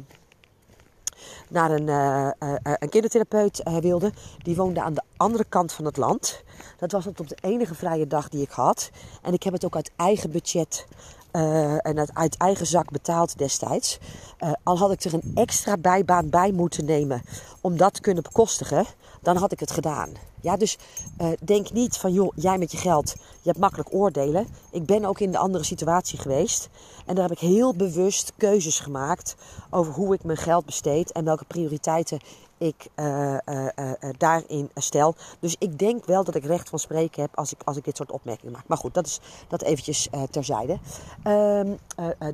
naar 1.49 1.71
een, 1.71 1.87
uh, 1.87 2.29
uh, 2.43 2.53
een 2.63 2.89
kindertherapeut 2.89 3.63
wilde. 3.79 4.11
Die 4.37 4.55
woonde 4.55 4.81
aan 4.81 4.93
de 4.93 5.03
andere 5.17 5.45
kant 5.49 5.71
van 5.71 5.85
het 5.85 5.97
land. 5.97 6.43
Dat 6.77 6.91
was 6.91 7.07
op 7.07 7.27
de 7.27 7.37
enige 7.41 7.75
vrije 7.75 8.07
dag 8.07 8.29
die 8.29 8.41
ik 8.41 8.51
had. 8.51 8.89
En 9.21 9.33
ik 9.33 9.43
heb 9.43 9.53
het 9.53 9.65
ook 9.65 9.75
uit 9.75 9.91
eigen 9.95 10.31
budget 10.31 10.87
uh, 11.31 11.85
en 11.85 11.99
uit, 11.99 12.13
uit, 12.13 12.37
eigen 12.37 12.65
zak 12.65 12.91
betaald 12.91 13.37
destijds. 13.37 13.99
Uh, 14.39 14.51
al 14.63 14.77
had 14.77 14.91
ik 14.91 15.03
er 15.03 15.13
een 15.13 15.31
extra 15.35 15.77
bijbaan 15.77 16.29
bij 16.29 16.51
moeten 16.51 16.85
nemen 16.85 17.21
om 17.61 17.77
dat 17.77 17.93
te 17.93 18.01
kunnen 18.01 18.23
bekostigen, 18.23 18.85
dan 19.21 19.37
had 19.37 19.51
ik 19.51 19.59
het 19.59 19.71
gedaan. 19.71 20.09
Ja, 20.41 20.57
dus 20.57 20.77
uh, 21.21 21.27
denk 21.43 21.71
niet 21.71 21.97
van 21.97 22.13
joh, 22.13 22.31
jij 22.35 22.57
met 22.57 22.71
je 22.71 22.77
geld, 22.77 23.11
je 23.17 23.49
hebt 23.49 23.59
makkelijk 23.59 23.93
oordelen. 23.93 24.47
Ik 24.71 24.85
ben 24.85 25.05
ook 25.05 25.19
in 25.19 25.31
de 25.31 25.37
andere 25.37 25.63
situatie 25.63 26.19
geweest. 26.19 26.69
En 27.05 27.15
daar 27.15 27.29
heb 27.29 27.37
ik 27.37 27.47
heel 27.47 27.75
bewust 27.75 28.33
keuzes 28.37 28.79
gemaakt 28.79 29.35
over 29.69 29.93
hoe 29.93 30.13
ik 30.13 30.23
mijn 30.23 30.37
geld 30.37 30.65
besteed 30.65 31.11
en 31.11 31.25
welke 31.25 31.45
prioriteiten 31.45 32.19
ik 32.59 32.87
uh, 32.95 33.37
uh, 33.45 33.91
daarin 34.17 34.69
stel. 34.75 35.15
Dus 35.39 35.55
ik 35.59 35.79
denk 35.79 36.05
wel 36.05 36.23
dat 36.23 36.35
ik 36.35 36.45
recht 36.45 36.69
van 36.69 36.79
spreken 36.79 37.21
heb 37.21 37.35
als 37.35 37.53
ik, 37.53 37.61
als 37.65 37.77
ik 37.77 37.83
dit 37.85 37.97
soort 37.97 38.11
opmerkingen 38.11 38.51
maak. 38.53 38.67
Maar 38.67 38.77
goed, 38.77 38.93
dat 38.93 39.05
is 39.05 39.19
dat 39.47 39.61
eventjes 39.61 40.07
terzijde. 40.29 40.79
Ehm, 41.23 41.75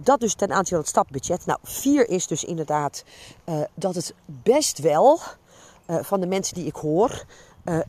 dat 0.01 0.19
dus 0.19 0.33
ten 0.33 0.51
aanzien 0.51 0.67
van 0.67 0.77
het 0.77 0.87
stapbudget. 0.87 1.45
Nou, 1.45 1.59
vier 1.63 2.09
is 2.09 2.27
dus 2.27 2.43
inderdaad 2.43 3.03
dat 3.73 3.95
het 3.95 4.13
best 4.25 4.79
wel 4.79 5.19
van 5.87 6.19
de 6.19 6.27
mensen 6.27 6.55
die 6.55 6.65
ik 6.65 6.75
hoor 6.75 7.25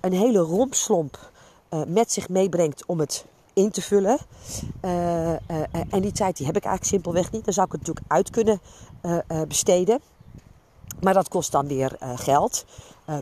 een 0.00 0.12
hele 0.12 0.38
rompslomp 0.38 1.30
met 1.86 2.12
zich 2.12 2.28
meebrengt 2.28 2.86
om 2.86 3.00
het 3.00 3.24
in 3.52 3.70
te 3.70 3.82
vullen. 3.82 4.18
En 5.90 6.00
die 6.00 6.12
tijd 6.12 6.36
die 6.36 6.46
heb 6.46 6.56
ik 6.56 6.64
eigenlijk 6.64 6.84
simpelweg 6.84 7.30
niet. 7.30 7.44
Dan 7.44 7.54
zou 7.54 7.66
ik 7.66 7.72
het 7.72 7.80
natuurlijk 7.80 8.12
uit 8.12 8.30
kunnen 8.30 8.60
besteden. 9.48 10.00
Maar 11.00 11.14
dat 11.14 11.28
kost 11.28 11.52
dan 11.52 11.66
weer 11.66 11.96
geld. 12.14 12.64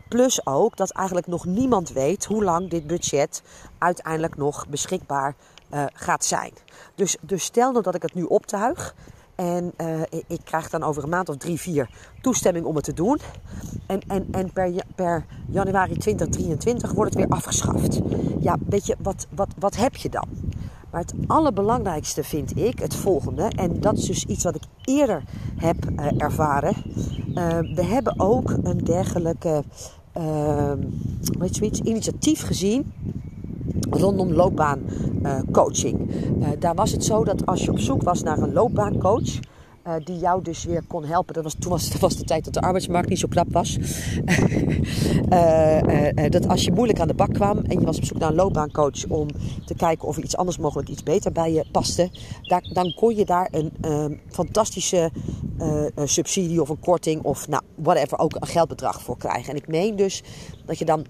plus 0.08 0.46
ook 0.46 0.76
dat 0.76 0.90
eigenlijk 0.90 1.26
nog 1.26 1.44
niemand 1.44 1.92
weet 1.92 2.24
hoe 2.24 2.44
lang 2.44 2.70
dit 2.70 2.86
budget 2.86 3.42
uiteindelijk 3.78 4.36
nog 4.36 4.68
beschikbaar 4.68 5.34
gaat 5.92 6.24
zijn. 6.24 6.52
Dus, 6.94 7.16
dus 7.20 7.44
stel 7.44 7.70
nou 7.70 7.82
dat 7.82 7.94
ik 7.94 8.02
het 8.02 8.14
nu 8.14 8.22
optuig. 8.22 8.94
En 9.34 9.72
ik, 10.26 10.40
krijg 10.44 10.70
dan 10.70 10.82
over 10.82 11.02
een 11.02 11.08
maand 11.08 11.28
of 11.28 11.36
drie, 11.36 11.60
vier 11.60 11.90
toestemming 12.20 12.66
om 12.66 12.74
het 12.74 12.84
te 12.84 12.92
doen. 12.92 13.20
En, 13.86 14.00
en, 14.08 14.28
en 14.30 14.52
per, 14.52 14.84
per 14.94 15.24
januari 15.50 15.96
2023 15.96 16.92
wordt 16.92 17.14
het 17.14 17.24
weer 17.24 17.32
afgeschaft. 17.36 18.00
Ja, 18.40 18.56
weet 18.68 18.86
je, 18.86 18.96
wat, 18.98 19.26
wat, 19.34 19.48
wat 19.58 19.76
heb 19.76 19.96
je 19.96 20.08
dan? 20.08 20.28
Maar 20.94 21.02
het 21.02 21.14
allerbelangrijkste 21.26 22.24
vind 22.24 22.58
ik 22.58 22.78
het 22.78 22.94
volgende. 22.94 23.42
En 23.42 23.80
dat 23.80 23.98
is 23.98 24.06
dus 24.06 24.24
iets 24.24 24.44
wat 24.44 24.54
ik 24.54 24.62
eerder 24.84 25.22
heb 25.56 25.76
uh, 25.90 26.06
ervaren. 26.22 26.74
Uh, 27.34 27.58
we 27.74 27.84
hebben 27.84 28.20
ook 28.20 28.50
een 28.62 28.78
dergelijke 28.78 29.64
weet 31.38 31.56
zoiets, 31.56 31.80
initiatief 31.80 32.42
gezien 32.42 32.92
rondom 33.90 34.32
loopbaancoaching. 34.32 36.10
daar 36.58 36.74
was 36.74 36.92
het 36.92 37.04
zo 37.04 37.24
dat 37.24 37.46
als 37.46 37.64
je 37.64 37.70
op 37.70 37.78
zoek 37.78 38.02
was 38.02 38.22
naar 38.22 38.38
een 38.38 38.52
loopbaancoach 38.52 39.38
uh, 39.86 39.94
die 40.04 40.18
jou 40.18 40.42
dus 40.42 40.64
weer 40.64 40.82
kon 40.86 41.04
helpen. 41.04 41.34
Dat 41.34 41.42
was, 41.42 41.54
toen 41.54 41.70
was, 42.00 42.16
de 42.16 42.24
tijd 42.24 42.44
dat 42.44 42.54
de 42.54 42.60
arbeidsmarkt 42.60 43.08
niet 43.08 43.18
zo 43.18 43.28
knap 43.28 43.52
was. 43.52 43.78
uh, 45.30 45.80
uh, 46.24 46.30
dat 46.30 46.48
als 46.48 46.64
je 46.64 46.72
moeilijk 46.72 47.00
aan 47.00 47.08
de 47.08 47.14
bak 47.14 47.34
kwam 47.34 47.58
en 47.58 47.80
je 47.80 47.86
was 47.86 47.96
op 47.96 48.04
zoek 48.04 48.18
naar 48.18 48.28
een 48.28 48.34
loopbaancoach 48.34 49.06
om 49.08 49.28
te 49.64 49.74
kijken 49.74 50.08
of 50.08 50.16
er 50.16 50.24
iets 50.24 50.36
anders 50.36 50.58
mogelijk 50.58 50.88
iets 50.88 51.02
beter 51.02 51.32
bij 51.32 51.52
je 51.52 51.64
paste, 51.72 52.10
daar, 52.42 52.70
dan 52.72 52.94
kon 52.94 53.16
je 53.16 53.24
daar 53.24 53.48
een 53.50 53.72
ehm, 53.80 54.14
fantastische 54.28 55.10
subsidie 56.04 56.60
of 56.60 56.68
een 56.68 56.80
korting 56.80 57.22
of 57.22 57.48
nou, 57.48 57.62
whatever 57.74 58.18
ook 58.18 58.34
een 58.34 58.46
geldbedrag 58.46 59.02
voor 59.02 59.16
krijgen. 59.16 59.50
En 59.50 59.56
ik 59.56 59.68
meen 59.68 59.96
dus 59.96 60.22
dat 60.64 60.78
je 60.78 60.84
dan 60.84 61.06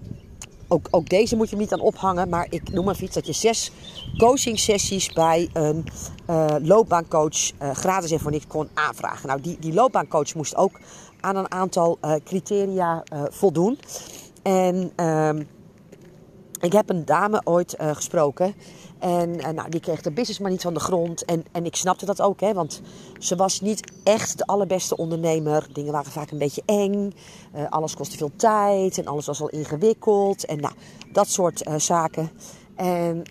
ook, 0.67 0.87
ook 0.91 1.09
deze 1.09 1.35
moet 1.35 1.49
je 1.49 1.55
niet 1.55 1.73
aan 1.73 1.79
ophangen. 1.79 2.29
Maar 2.29 2.47
ik 2.49 2.71
noem 2.71 2.85
maar 2.85 3.01
iets 3.01 3.13
dat 3.13 3.25
je 3.25 3.33
zes 3.33 3.71
coaching 4.17 4.59
sessies 4.59 5.13
bij 5.13 5.49
een 5.53 5.85
uh, 6.29 6.55
loopbaancoach 6.61 7.51
uh, 7.61 7.71
gratis 7.71 8.11
en 8.11 8.19
voor 8.19 8.31
niks 8.31 8.47
kon 8.47 8.69
aanvragen. 8.73 9.27
Nou, 9.27 9.41
die, 9.41 9.57
die 9.59 9.73
loopbaancoach 9.73 10.35
moest 10.35 10.55
ook 10.55 10.79
aan 11.19 11.35
een 11.35 11.51
aantal 11.51 11.97
uh, 12.01 12.15
criteria 12.23 13.03
voldoen. 13.29 13.79
En 14.43 14.91
ehm, 14.95 15.43
ik 16.59 16.71
heb 16.71 16.89
een 16.89 17.05
dame 17.05 17.41
ooit 17.43 17.75
gesproken. 17.77 18.55
En 18.99 19.29
uh, 19.37 19.49
nou, 19.49 19.69
die 19.69 19.79
kreeg 19.79 20.01
de 20.01 20.11
business 20.11 20.39
maar 20.39 20.51
niet 20.51 20.61
van 20.61 20.73
de 20.73 20.79
grond. 20.79 21.25
En, 21.25 21.45
en 21.51 21.65
ik 21.65 21.75
snapte 21.75 22.05
dat 22.05 22.21
ook, 22.21 22.39
hè, 22.39 22.53
want 22.53 22.81
ze 23.19 23.35
was 23.35 23.61
niet 23.61 23.91
echt 24.03 24.37
de 24.37 24.45
allerbeste 24.45 24.97
ondernemer. 24.97 25.67
Dingen 25.73 25.91
waren 25.91 26.11
vaak 26.11 26.31
een 26.31 26.37
beetje 26.37 26.63
eng. 26.65 27.13
Uh, 27.55 27.69
alles 27.69 27.95
kostte 27.95 28.17
veel 28.17 28.31
tijd 28.35 28.97
en 28.97 29.05
alles 29.05 29.25
was 29.25 29.41
al 29.41 29.49
ingewikkeld. 29.49 30.45
En 30.45 30.59
nou, 30.59 30.73
dat 31.11 31.27
soort 31.27 31.63
zaken. 31.77 32.31
En 32.75 33.23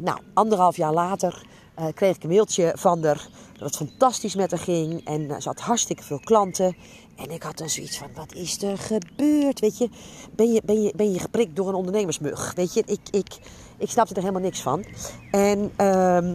nou, 0.00 0.18
anderhalf 0.34 0.76
jaar 0.76 0.92
later 0.92 1.46
kreeg 1.94 2.16
ik 2.16 2.22
een 2.22 2.28
mailtje 2.28 2.72
van 2.76 3.04
haar 3.04 3.28
dat 3.52 3.78
het 3.78 3.88
fantastisch 3.88 4.34
met 4.34 4.50
haar 4.50 4.60
ging. 4.60 5.06
En 5.06 5.42
ze 5.42 5.48
had 5.48 5.60
hartstikke 5.60 6.02
veel 6.02 6.20
klanten. 6.20 6.76
En 7.16 7.30
ik 7.30 7.42
had 7.42 7.58
dan 7.58 7.68
zoiets 7.70 7.98
van, 7.98 8.08
wat 8.14 8.34
is 8.34 8.62
er 8.62 8.78
gebeurd? 8.78 9.60
Weet 9.60 9.78
je, 9.78 9.88
ben 10.30 10.52
je, 10.52 10.62
ben 10.64 10.82
je, 10.82 10.92
ben 10.96 11.12
je 11.12 11.18
geprikt 11.18 11.56
door 11.56 11.68
een 11.68 11.74
ondernemersmug? 11.74 12.52
Weet 12.54 12.74
je, 12.74 12.82
ik, 12.86 13.00
ik, 13.10 13.38
ik 13.78 13.90
snapte 13.90 14.14
er 14.14 14.20
helemaal 14.20 14.42
niks 14.42 14.60
van. 14.60 14.84
En 15.30 15.86
um, 15.86 16.34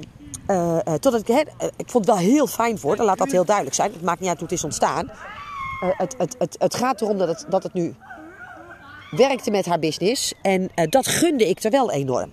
uh, 0.50 0.77
totdat 0.77 1.19
ik, 1.19 1.27
he, 1.27 1.41
ik 1.77 1.89
vond 1.89 2.05
het 2.05 2.15
wel 2.15 2.25
heel 2.25 2.48
fijn 2.48 2.79
voor, 2.79 2.95
dan 2.95 3.05
laat 3.05 3.17
dat 3.17 3.31
heel 3.31 3.45
duidelijk 3.45 3.75
zijn. 3.75 3.91
Het 3.91 4.01
maakt 4.01 4.19
niet 4.19 4.29
uit 4.29 4.39
hoe 4.39 4.48
het 4.48 4.57
is 4.57 4.63
ontstaan. 4.63 5.12
Het, 5.98 6.15
het, 6.17 6.36
het, 6.38 6.55
het 6.59 6.75
gaat 6.75 7.01
erom 7.01 7.17
dat 7.17 7.27
het, 7.27 7.45
dat 7.50 7.63
het 7.63 7.74
nu 7.74 7.95
werkte 9.12 9.51
met 9.51 9.65
haar 9.65 9.79
business. 9.79 10.33
En 10.41 10.69
dat 10.89 11.07
gunde 11.07 11.50
ik 11.50 11.63
er 11.63 11.71
wel 11.71 11.91
enorm. 11.91 12.31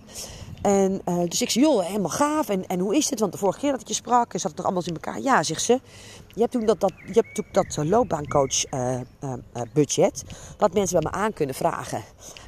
En 0.62 1.00
uh, 1.08 1.28
dus 1.28 1.42
ik 1.42 1.50
zei, 1.50 1.64
joh, 1.64 1.84
helemaal 1.84 2.10
gaaf. 2.10 2.48
En, 2.48 2.66
en 2.66 2.78
hoe 2.78 2.96
is 2.96 3.08
dit? 3.08 3.20
Want 3.20 3.32
de 3.32 3.38
vorige 3.38 3.58
keer 3.58 3.70
dat 3.70 3.80
ik 3.80 3.88
je 3.88 3.94
sprak, 3.94 4.32
zat 4.32 4.42
het 4.42 4.56
toch 4.56 4.64
allemaal 4.64 4.84
in 4.86 4.94
elkaar? 4.94 5.20
Ja, 5.20 5.42
zegt 5.42 5.62
ze. 5.62 5.80
Je 6.26 6.40
hebt 6.40 6.52
toen 6.52 6.66
dat, 6.66 6.80
dat, 6.80 6.92
je 7.06 7.12
hebt 7.12 7.34
toen 7.34 7.46
dat 7.52 7.86
loopbaancoach 7.86 8.72
uh, 8.72 9.00
uh, 9.20 9.32
budget. 9.72 10.24
Dat 10.56 10.74
mensen 10.74 11.00
bij 11.00 11.10
me 11.10 11.18
aan 11.18 11.32
kunnen 11.32 11.54
vragen. 11.54 12.02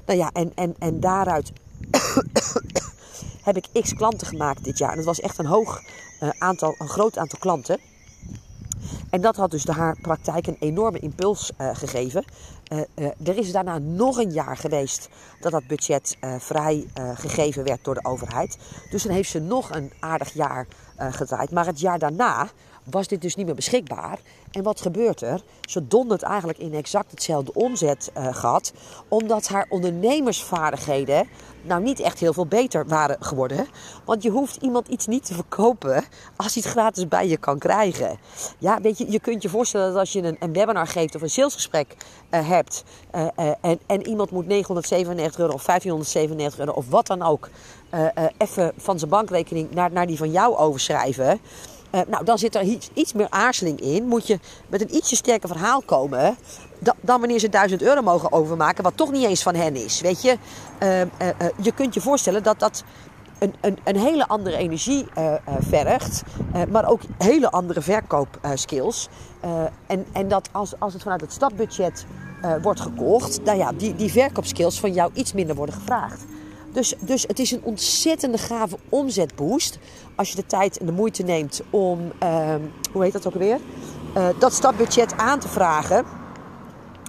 Nou 0.07 0.19
ja, 0.19 0.31
en, 0.33 0.53
en, 0.55 0.75
en 0.79 1.01
daaruit 1.01 1.53
heb 3.49 3.57
ik 3.57 3.69
x 3.83 3.95
klanten 3.95 4.27
gemaakt 4.27 4.65
dit 4.65 4.79
jaar. 4.79 4.91
En 4.91 4.97
het 4.97 5.07
was 5.07 5.21
echt 5.21 5.39
een 5.39 5.47
hoog 5.47 5.81
aantal, 6.39 6.75
een 6.79 6.89
groot 6.89 7.19
aantal 7.19 7.39
klanten. 7.39 7.81
En 9.11 9.21
dat 9.21 9.37
had 9.37 9.51
dus 9.51 9.65
de 9.65 9.73
haar 9.73 9.97
praktijk 10.01 10.47
een 10.47 10.57
enorme 10.61 10.99
impuls 10.99 11.53
uh, 11.61 11.71
gegeven. 11.73 12.25
Uh, 12.73 12.81
er 13.25 13.37
is 13.37 13.53
daarna 13.53 13.79
nog 13.79 14.17
een 14.17 14.31
jaar 14.31 14.57
geweest 14.57 15.09
dat 15.41 15.53
dat 15.53 15.67
budget 15.67 16.17
vrij 16.39 16.87
gegeven 17.15 17.65
werd 17.65 17.85
door 17.85 17.95
de 17.95 18.05
overheid. 18.05 18.59
Dus 18.91 19.03
dan 19.03 19.13
heeft 19.13 19.31
ze 19.31 19.41
nog 19.41 19.75
een 19.75 19.93
aardig 20.01 20.33
jaar 20.33 20.67
gedraaid. 20.97 21.51
Maar 21.51 21.67
het 21.67 21.81
jaar 21.81 21.99
daarna 21.99 22.49
was 22.91 23.09
dit 23.09 23.23
dus 23.23 23.35
niet 23.35 23.47
meer 23.47 23.55
beschikbaar. 23.55 24.19
En 24.51 24.63
wat 24.63 24.81
gebeurt 24.81 25.21
er? 25.21 25.43
Ze 25.61 25.87
dondert 25.87 26.23
eigenlijk 26.23 26.59
in 26.59 26.75
exact 26.75 27.11
hetzelfde 27.11 27.53
omzetgat, 27.55 28.73
omdat 29.09 29.49
haar 29.49 29.67
ondernemersvaardigheden 29.69 31.29
nou 31.63 31.83
niet 31.83 32.01
echt 32.01 32.19
heel 32.19 32.33
veel 32.33 32.47
beter 32.47 32.87
waren 32.87 33.17
geworden. 33.21 33.67
Want 34.05 34.23
je 34.23 34.31
hoeft 34.31 34.57
iemand 34.63 34.89
iets 34.89 35.07
niet 35.07 35.25
te 35.25 35.35
verkopen 35.35 36.05
als 36.37 36.55
hij 36.55 36.63
het 36.63 36.73
gratis 36.73 37.09
bij 37.09 37.29
je 37.29 37.37
kan 37.37 37.59
krijgen. 37.59 38.19
Ja, 38.59 38.81
weet 38.81 38.99
je, 38.99 39.11
je 39.11 39.21
kunt 39.21 39.43
je 39.43 39.49
voorstellen 39.49 39.87
dat 39.87 39.97
als 39.97 40.13
je 40.13 40.23
een, 40.23 40.37
een 40.39 40.53
webinar 40.53 40.87
geeft 40.87 41.15
of 41.15 41.23
een 41.23 41.31
salesgesprek 41.31 41.97
uh, 42.31 42.49
hebt 42.49 42.85
uh, 43.15 43.27
uh, 43.39 43.51
en, 43.61 43.81
en 43.87 44.07
iemand 44.07 44.31
moet 44.31 44.47
997 44.47 45.41
euro 45.41 45.53
of 45.53 45.65
1597 45.65 46.59
euro 46.59 46.73
of 46.73 46.89
wat 46.89 47.07
dan 47.07 47.23
ook 47.23 47.49
even 48.39 48.73
van 48.77 48.99
zijn 48.99 49.11
bankrekening 49.11 49.71
naar, 49.71 49.93
naar 49.93 50.07
die 50.07 50.17
van 50.17 50.31
jou 50.31 50.57
overschrijven. 50.57 51.41
Uh, 51.95 52.01
nou, 52.09 52.25
dan 52.25 52.39
zit 52.39 52.55
er 52.55 52.63
iets, 52.95 53.13
meer 53.13 53.31
aarzeling 53.31 53.81
in. 53.81 54.07
Moet 54.07 54.27
je 54.27 54.39
met 54.69 54.81
een 54.81 54.95
ietsje 54.95 55.17
sterker 55.17 55.49
verhaal 55.49 55.83
komen. 55.83 56.37
Dan 57.01 57.21
wanneer 57.21 57.39
ze 57.39 57.49
1000 57.49 57.83
euro 57.83 58.03
mogen 58.03 58.33
overmaken, 58.33 58.85
wat 58.85 58.97
toch 58.97 59.13
niet 59.13 59.25
eens 59.25 59.43
van 59.43 59.55
hen 59.55 59.77
is. 59.77 60.01
Weet 60.01 60.23
je, 60.23 60.37
uh, 60.83 61.01
uh, 61.01 61.07
je 61.63 61.73
kunt 61.73 61.95
je 61.95 62.01
voorstellen 62.01 62.43
dat 62.43 62.59
dat 62.59 62.85
een, 63.39 63.55
een, 63.61 63.79
een 63.85 63.97
hele 63.97 64.29
andere 64.29 64.57
energie 64.57 65.07
vergt. 65.59 66.23
maar 66.71 66.89
ook 66.89 67.01
hele 67.19 67.51
andere 67.51 67.81
verkoopskills. 67.81 69.09
en, 69.87 70.07
en 70.13 70.29
dat 70.29 70.49
als, 70.53 70.73
als 70.79 70.93
het 70.93 71.03
vanuit 71.03 71.21
het 71.21 71.33
stapbudget 71.33 72.07
wordt 72.63 72.81
gekocht, 72.81 73.45
nou 73.45 73.59
ja, 73.59 73.73
die, 73.73 73.95
die 73.95 74.11
verkoopskills 74.13 74.81
van 74.81 74.93
jou 74.93 75.11
iets 75.15 75.33
minder 75.33 75.57
worden 75.57 75.75
gevraagd. 75.75 76.25
Dus, 76.79 76.95
dus 77.01 77.23
het 77.23 77.39
is 77.39 77.51
een 77.51 77.63
ontzettende 77.63 78.39
gave 78.39 78.79
omzetboost. 78.89 79.79
Als 80.15 80.31
je 80.31 80.37
de 80.37 80.47
tijd 80.47 80.79
en 80.79 80.87
de 80.87 80.93
moeite 80.93 81.23
neemt 81.23 81.63
om, 81.71 82.13
uh, 82.23 82.55
hoe 82.93 83.03
heet 83.03 83.13
dat 83.13 83.27
ook 83.27 83.33
alweer? 83.33 83.61
Uh, 84.17 84.29
dat 84.39 84.53
stapbudget 84.53 85.17
aan 85.17 85.39
te 85.39 85.49
vragen. 85.49 86.05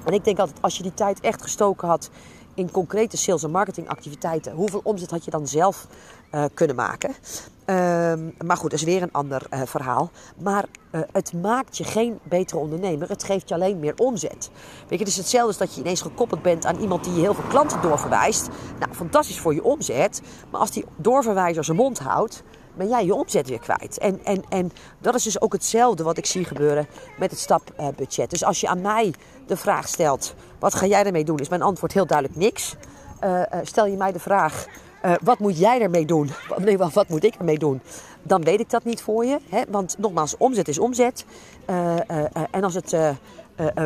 En 0.05 0.13
ik 0.13 0.23
denk 0.23 0.39
altijd, 0.39 0.61
als 0.61 0.77
je 0.77 0.83
die 0.83 0.93
tijd 0.93 1.19
echt 1.19 1.41
gestoken 1.41 1.87
had 1.87 2.09
in 2.53 2.71
concrete 2.71 3.17
sales- 3.17 3.43
en 3.43 3.51
marketingactiviteiten, 3.51 4.53
hoeveel 4.53 4.81
omzet 4.83 5.11
had 5.11 5.25
je 5.25 5.31
dan 5.31 5.47
zelf 5.47 5.87
uh, 6.31 6.45
kunnen 6.53 6.75
maken? 6.75 7.15
Um, 7.69 8.33
maar 8.45 8.57
goed, 8.57 8.71
dat 8.71 8.79
is 8.79 8.85
weer 8.85 9.01
een 9.01 9.11
ander 9.11 9.47
uh, 9.53 9.61
verhaal. 9.65 10.11
Maar 10.37 10.65
uh, 10.91 11.01
het 11.11 11.33
maakt 11.33 11.77
je 11.77 11.83
geen 11.83 12.19
betere 12.23 12.59
ondernemer. 12.59 13.09
Het 13.09 13.23
geeft 13.23 13.49
je 13.49 13.55
alleen 13.55 13.79
meer 13.79 13.93
omzet. 13.97 14.49
Weet 14.79 14.89
je, 14.89 14.97
het 14.97 15.07
is 15.07 15.17
hetzelfde 15.17 15.47
als 15.47 15.57
dat 15.57 15.75
je 15.75 15.81
ineens 15.81 16.01
gekoppeld 16.01 16.41
bent 16.41 16.65
aan 16.65 16.79
iemand 16.79 17.03
die 17.03 17.13
je 17.13 17.19
heel 17.19 17.33
veel 17.33 17.49
klanten 17.49 17.81
doorverwijst. 17.81 18.47
Nou, 18.79 18.93
fantastisch 18.93 19.39
voor 19.39 19.53
je 19.53 19.63
omzet. 19.63 20.21
Maar 20.51 20.59
als 20.59 20.71
die 20.71 20.85
doorverwijzer 20.97 21.63
zijn 21.63 21.77
mond 21.77 21.99
houdt, 21.99 22.43
ben 22.75 22.87
jij 22.87 23.05
je 23.05 23.13
omzet 23.13 23.49
weer 23.49 23.59
kwijt. 23.59 23.97
En, 23.97 24.19
en, 24.23 24.43
en 24.49 24.71
dat 24.99 25.15
is 25.15 25.23
dus 25.23 25.41
ook 25.41 25.53
hetzelfde 25.53 26.03
wat 26.03 26.17
ik 26.17 26.25
zie 26.25 26.45
gebeuren 26.45 26.87
met 27.19 27.31
het 27.31 27.39
stapbudget. 27.39 28.29
Dus 28.29 28.43
als 28.43 28.61
je 28.61 28.67
aan 28.67 28.81
mij 28.81 29.13
de 29.47 29.57
vraag 29.57 29.87
stelt, 29.87 30.33
wat 30.59 30.75
ga 30.75 30.85
jij 30.85 31.03
ermee 31.03 31.23
doen? 31.23 31.39
Is 31.39 31.49
mijn 31.49 31.61
antwoord 31.61 31.93
heel 31.93 32.05
duidelijk 32.07 32.39
niks. 32.39 32.75
Uh, 33.23 33.41
stel 33.63 33.85
je 33.85 33.97
mij 33.97 34.11
de 34.11 34.19
vraag, 34.19 34.65
uh, 35.05 35.13
wat 35.23 35.39
moet 35.39 35.57
jij 35.57 35.81
ermee 35.81 36.05
doen? 36.05 36.29
Nee, 36.57 36.77
wat 36.77 37.07
moet 37.07 37.23
ik 37.23 37.35
ermee 37.35 37.57
doen? 37.57 37.81
Dan 38.23 38.43
weet 38.43 38.59
ik 38.59 38.69
dat 38.69 38.83
niet 38.83 39.01
voor 39.01 39.25
je. 39.25 39.39
Hè? 39.49 39.61
Want 39.69 39.95
nogmaals, 39.97 40.37
omzet 40.37 40.67
is 40.67 40.79
omzet. 40.79 41.25
Uh, 41.69 41.95
uh, 42.11 42.25
en 42.51 42.63
als 42.63 42.73
het 42.73 42.97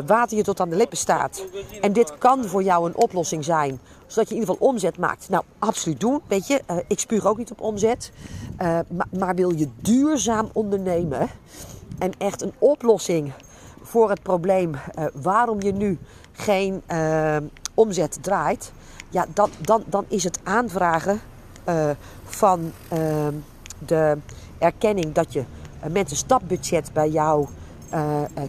water 0.05 0.37
je 0.37 0.43
tot 0.43 0.59
aan 0.59 0.69
de 0.69 0.75
lippen 0.75 0.97
staat. 0.97 1.45
En 1.81 1.93
dit 1.93 2.17
kan 2.17 2.45
voor 2.45 2.63
jou 2.63 2.87
een 2.87 2.95
oplossing 2.95 3.43
zijn. 3.43 3.79
Zodat 4.07 4.29
je 4.29 4.35
in 4.35 4.41
ieder 4.41 4.55
geval 4.55 4.69
omzet 4.69 4.97
maakt. 4.97 5.29
Nou, 5.29 5.43
absoluut 5.59 5.99
doen. 5.99 6.21
Weet 6.27 6.47
je, 6.47 6.61
ik 6.87 6.99
spuug 6.99 7.25
ook 7.25 7.37
niet 7.37 7.51
op 7.51 7.61
omzet. 7.61 8.11
Maar, 8.57 9.07
maar, 9.17 9.35
wil 9.35 9.55
je 9.55 9.67
duurzaam 9.81 10.49
ondernemen. 10.53 11.29
En 11.99 12.11
echt 12.17 12.41
een 12.41 12.53
oplossing 12.59 13.31
voor 13.81 14.09
het 14.09 14.21
probleem 14.21 14.75
waarom 15.13 15.61
je 15.61 15.73
nu 15.73 15.97
geen 16.31 16.83
omzet 17.73 18.17
draait 18.21 18.71
ja, 19.13 19.25
dan, 19.33 19.49
dan, 19.61 19.83
dan 19.85 20.05
is 20.07 20.23
het 20.23 20.39
aanvragen 20.43 21.21
uh, 21.69 21.89
van 22.23 22.71
uh, 22.93 23.27
de 23.85 24.17
erkenning 24.57 25.13
dat 25.13 25.33
je 25.33 25.39
uh, 25.39 25.91
mensen 25.91 26.17
stapbudget 26.17 26.93
bij 26.93 27.09
jou 27.09 27.47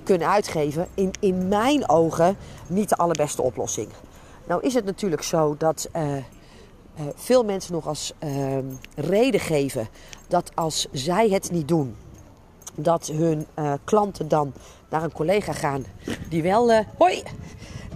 kunnen 0.03 0.29
uitgeven, 0.29 0.87
in, 0.95 1.11
in 1.21 1.49
mijn 1.49 1.89
ogen 1.89 2.37
niet 2.67 2.89
de 2.89 2.97
allerbeste 2.97 3.43
oplossing. 3.43 3.89
Nou 4.47 4.63
is 4.63 4.75
het 4.75 4.85
natuurlijk 4.85 5.23
zo 5.23 5.55
dat 5.59 5.89
veel 7.15 7.45
mensen 7.45 7.73
nog 7.73 7.87
als 7.87 8.13
ehm, 8.19 8.65
reden 8.95 9.41
geven 9.41 9.89
dat 10.29 10.51
als 10.55 10.87
zij 10.93 11.29
het 11.29 11.51
niet 11.51 11.69
doen, 11.69 11.97
dat 12.75 13.07
hun 13.07 13.47
klanten 13.85 14.29
dan 14.29 14.53
naar 14.89 15.03
een 15.03 15.13
collega 15.13 15.53
gaan 15.53 15.85
die 16.29 16.43
wel, 16.43 16.85
hoi, 16.99 17.23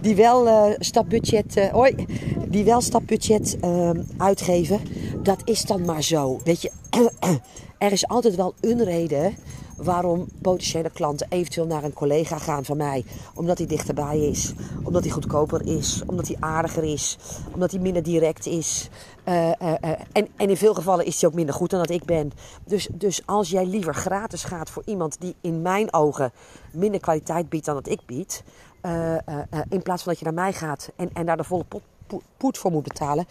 die 0.01 0.15
wel 0.15 0.75
stapbudget, 0.79 1.69
hoi, 1.71 2.05
die 2.49 2.63
wel 2.63 2.81
stapbudget 2.81 3.57
ehm, 3.61 4.01
uitgeven. 4.17 4.79
Dat 5.23 5.41
is 5.43 5.61
dan 5.61 5.85
maar 5.85 6.03
zo. 6.03 6.39
Weet 6.43 6.61
je, 6.61 6.71
er 7.77 7.91
is 7.91 8.07
altijd 8.07 8.35
wel 8.35 8.53
een 8.61 8.83
reden 8.83 9.35
waarom 9.77 10.27
potentiële 10.41 10.89
klanten 10.89 11.27
eventueel 11.29 11.65
naar 11.65 11.83
een 11.83 11.93
collega 11.93 12.37
gaan 12.37 12.65
van 12.65 12.77
mij. 12.77 13.05
Omdat 13.33 13.57
hij 13.57 13.67
dichterbij 13.67 14.19
is, 14.19 14.53
omdat 14.83 15.03
hij 15.03 15.11
goedkoper 15.11 15.67
is, 15.67 16.01
omdat 16.05 16.27
hij 16.27 16.37
aardiger 16.39 16.83
is, 16.83 17.17
omdat 17.53 17.71
hij 17.71 17.79
minder 17.79 18.03
direct 18.03 18.45
is. 18.45 18.89
Uh, 19.25 19.47
uh, 19.47 19.51
uh, 19.61 19.89
en, 20.11 20.27
en, 20.35 20.49
in 20.49 20.57
veel 20.57 20.73
gevallen 20.73 21.05
is 21.05 21.21
hij 21.21 21.29
ook 21.29 21.35
minder 21.35 21.55
goed 21.55 21.69
dan 21.69 21.79
dat 21.79 21.89
ik 21.89 22.05
ben. 22.05 22.31
Dus, 22.65 22.89
dus 22.93 23.21
als 23.25 23.49
jij 23.49 23.65
liever 23.65 23.95
gratis 23.95 24.43
gaat 24.43 24.69
voor 24.69 24.83
iemand 24.85 25.15
die 25.19 25.35
in 25.41 25.61
mijn 25.61 25.93
ogen 25.93 26.31
minder 26.71 26.99
kwaliteit 26.99 27.49
biedt 27.49 27.65
dan 27.65 27.75
dat 27.75 27.89
ik 27.89 28.05
bied. 28.05 28.43
in 29.69 29.83
plaats 29.83 30.03
van 30.03 30.11
dat 30.11 30.19
je 30.19 30.25
naar 30.25 30.33
mij 30.43 30.53
gaat 30.53 30.91
en, 30.95 31.09
en 31.13 31.25
daar 31.25 31.37
de 31.37 31.43
volle 31.43 31.63
pot, 31.63 31.81
poet 32.37 32.57
voor 32.57 32.71
moet 32.71 32.83
betalen. 32.83 33.27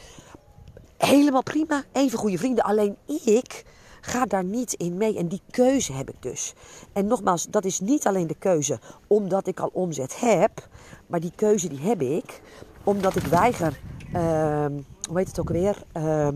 Helemaal 0.96 1.42
prima, 1.42 1.84
even 1.92 2.18
goede 2.18 2.38
vrienden. 2.38 2.64
Alleen 2.64 2.96
ik 3.06 3.64
Ga 4.00 4.24
daar 4.24 4.44
niet 4.44 4.72
in 4.72 4.96
mee. 4.96 5.18
En 5.18 5.28
die 5.28 5.42
keuze 5.50 5.92
heb 5.92 6.10
ik 6.10 6.22
dus. 6.22 6.54
En 6.92 7.06
nogmaals, 7.06 7.46
dat 7.46 7.64
is 7.64 7.80
niet 7.80 8.06
alleen 8.06 8.26
de 8.26 8.38
keuze 8.38 8.78
omdat 9.06 9.46
ik 9.46 9.60
al 9.60 9.70
omzet 9.72 10.20
heb. 10.20 10.68
Maar 11.06 11.20
die 11.20 11.32
keuze 11.34 11.68
die 11.68 11.80
heb 11.80 12.02
ik 12.02 12.40
omdat 12.84 13.16
ik 13.16 13.22
weiger, 13.22 13.80
uh, 14.14 14.66
hoe 15.08 15.18
heet 15.18 15.26
het 15.26 15.40
ook 15.40 15.48
weer, 15.48 15.82
uh, 15.96 16.28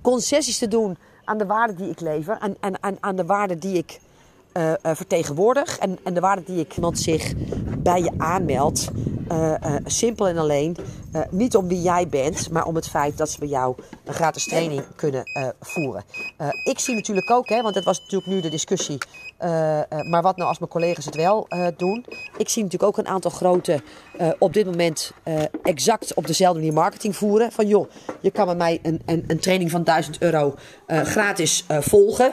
concessies 0.00 0.58
te 0.58 0.68
doen 0.68 0.96
aan 1.24 1.38
de 1.38 1.46
waarde 1.46 1.74
die 1.74 1.90
ik 1.90 2.00
lever. 2.00 2.38
En, 2.38 2.56
en 2.60 2.96
aan 3.00 3.16
de 3.16 3.24
waarde 3.24 3.58
die 3.58 3.76
ik 3.76 4.00
uh, 4.56 4.72
vertegenwoordig. 4.82 5.78
En, 5.78 5.98
en 6.04 6.14
de 6.14 6.20
waarde 6.20 6.42
die 6.44 6.60
ik 6.60 6.74
iemand 6.74 6.98
zich 6.98 7.34
bij 7.78 8.02
je 8.02 8.12
aanmeldt. 8.16 8.90
Uh, 9.32 9.54
simpel 9.84 10.28
en 10.28 10.38
alleen. 10.38 10.76
niet 11.30 11.56
om 11.56 11.68
wie 11.68 11.82
jij 11.82 12.08
bent, 12.08 12.50
maar 12.50 12.64
om 12.64 12.74
het 12.74 12.88
feit 12.88 13.18
dat 13.18 13.30
ze 13.30 13.38
bij 13.38 13.48
jou 13.48 13.76
een 14.04 14.14
gratis 14.14 14.44
training 14.44 14.82
kunnen 14.96 15.22
voeren. 15.60 16.04
ik 16.64 16.78
zie 16.78 16.94
natuurlijk 16.94 17.30
ook, 17.30 17.48
hè, 17.48 17.62
want 17.62 17.74
dat 17.74 17.84
was 17.84 18.00
natuurlijk 18.00 18.30
nu 18.30 18.40
de 18.40 18.48
discussie. 18.48 18.98
maar 20.08 20.22
wat 20.22 20.36
nou 20.36 20.48
als 20.48 20.58
mijn 20.58 20.70
collega's 20.70 21.04
het 21.04 21.14
wel 21.14 21.48
doen? 21.76 22.04
Ik 22.36 22.48
zie 22.48 22.62
natuurlijk 22.62 22.90
ook 22.98 22.98
een 22.98 23.12
aantal 23.12 23.30
grote 23.30 23.82
op 24.38 24.52
dit 24.52 24.66
moment 24.66 25.12
exact 25.62 26.14
op 26.14 26.26
dezelfde 26.26 26.58
manier 26.58 26.74
marketing 26.74 27.16
voeren. 27.16 27.52
Van 27.52 27.66
joh, 27.66 27.90
je 28.20 28.30
kan 28.30 28.46
met 28.46 28.56
mij 28.56 28.78
een, 28.82 29.02
een, 29.06 29.24
een 29.26 29.40
training 29.40 29.70
van 29.70 29.84
1000 29.84 30.18
euro 30.18 30.54
gratis 30.86 31.64
volgen. 31.68 32.32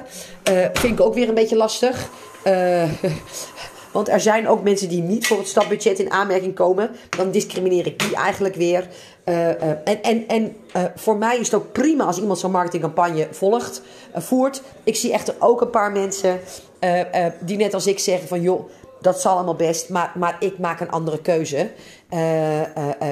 vind 0.74 1.00
ik 1.00 1.02
ook 1.02 1.14
weer 1.14 1.28
een 1.28 1.36
beetje 1.36 1.58
lastig. 1.58 2.10
Want 3.94 4.10
er 4.10 4.20
zijn 4.20 4.48
ook 4.48 4.64
mensen 4.64 4.90
die 4.90 5.02
niet 5.02 5.28
voor 5.28 5.38
het 5.38 5.48
stapbudget 5.48 6.00
in 6.00 6.12
aanmerking 6.12 6.56
komen. 6.56 6.90
Dan 7.10 7.32
discrimineer 7.32 7.86
ik 7.86 8.00
die 8.00 8.16
eigenlijk 8.16 8.56
weer. 8.56 8.88
Uh, 9.26 9.48
uh, 9.48 9.70
en 9.84 10.02
en, 10.02 10.28
en 10.28 10.56
voor 10.96 11.18
mij 11.18 11.38
is 11.38 11.52
het 11.52 11.56
ook 11.56 11.72
prima 11.72 12.04
als 12.04 12.20
iemand 12.20 12.40
zo'n 12.40 12.52
marketingcampagne 12.52 13.28
volgt, 13.32 13.82
voert. 14.14 14.62
Ik 14.84 14.96
zie 14.96 15.14
echter 15.14 15.36
ook 15.40 15.62
een 15.62 15.70
paar 15.70 15.92
mensen 15.92 16.40
die 17.40 17.58
net 17.58 17.74
als 17.74 17.88
ik 17.88 18.00
zeggen 18.00 18.28
van 18.28 18.42
joh, 18.42 18.70
dat 19.02 19.22
zal 19.22 19.36
allemaal 19.36 19.56
best, 19.56 19.90
maar, 19.90 20.12
maar 20.16 20.36
ik 20.40 20.58
maak 20.58 20.80
een 20.80 20.92
andere 20.92 21.22
keuze. 21.22 21.72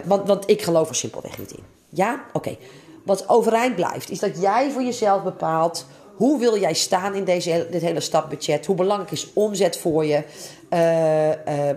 want, 0.06 0.28
want 0.28 0.50
ik 0.50 0.62
geloof 0.62 0.90
er 0.90 0.96
simpelweg 0.96 1.38
niet 1.38 1.52
in. 1.52 1.64
Ja? 1.90 2.22
Oké. 2.34 2.58
Wat 3.06 3.30
overeind 3.30 3.76
blijft, 3.76 4.10
is 4.10 4.20
dat 4.20 4.42
jij 4.42 4.72
voor 4.72 4.84
jezelf 4.84 5.24
bepaalt 5.24 5.86
hoe 6.22 6.40
wil 6.40 6.60
jij 6.60 6.74
staan 6.74 7.16
in 7.16 7.24
deze, 7.24 7.68
dit 7.72 7.82
hele 7.82 8.00
stapbudget? 8.00 8.66
Hoe 8.66 8.76
belangrijk 8.76 9.12
is 9.12 9.34
omzet 9.34 9.78
voor 9.78 10.06
je? 10.06 10.24
Uh, 10.70 11.28
uh, 11.30 11.70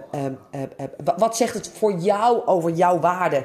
uh, 0.54 0.62
wat 1.16 1.36
zegt 1.36 1.54
het 1.54 1.70
voor 1.74 1.98
jou 1.98 2.46
over 2.46 2.70
jouw 2.70 3.00
waarde? 3.00 3.44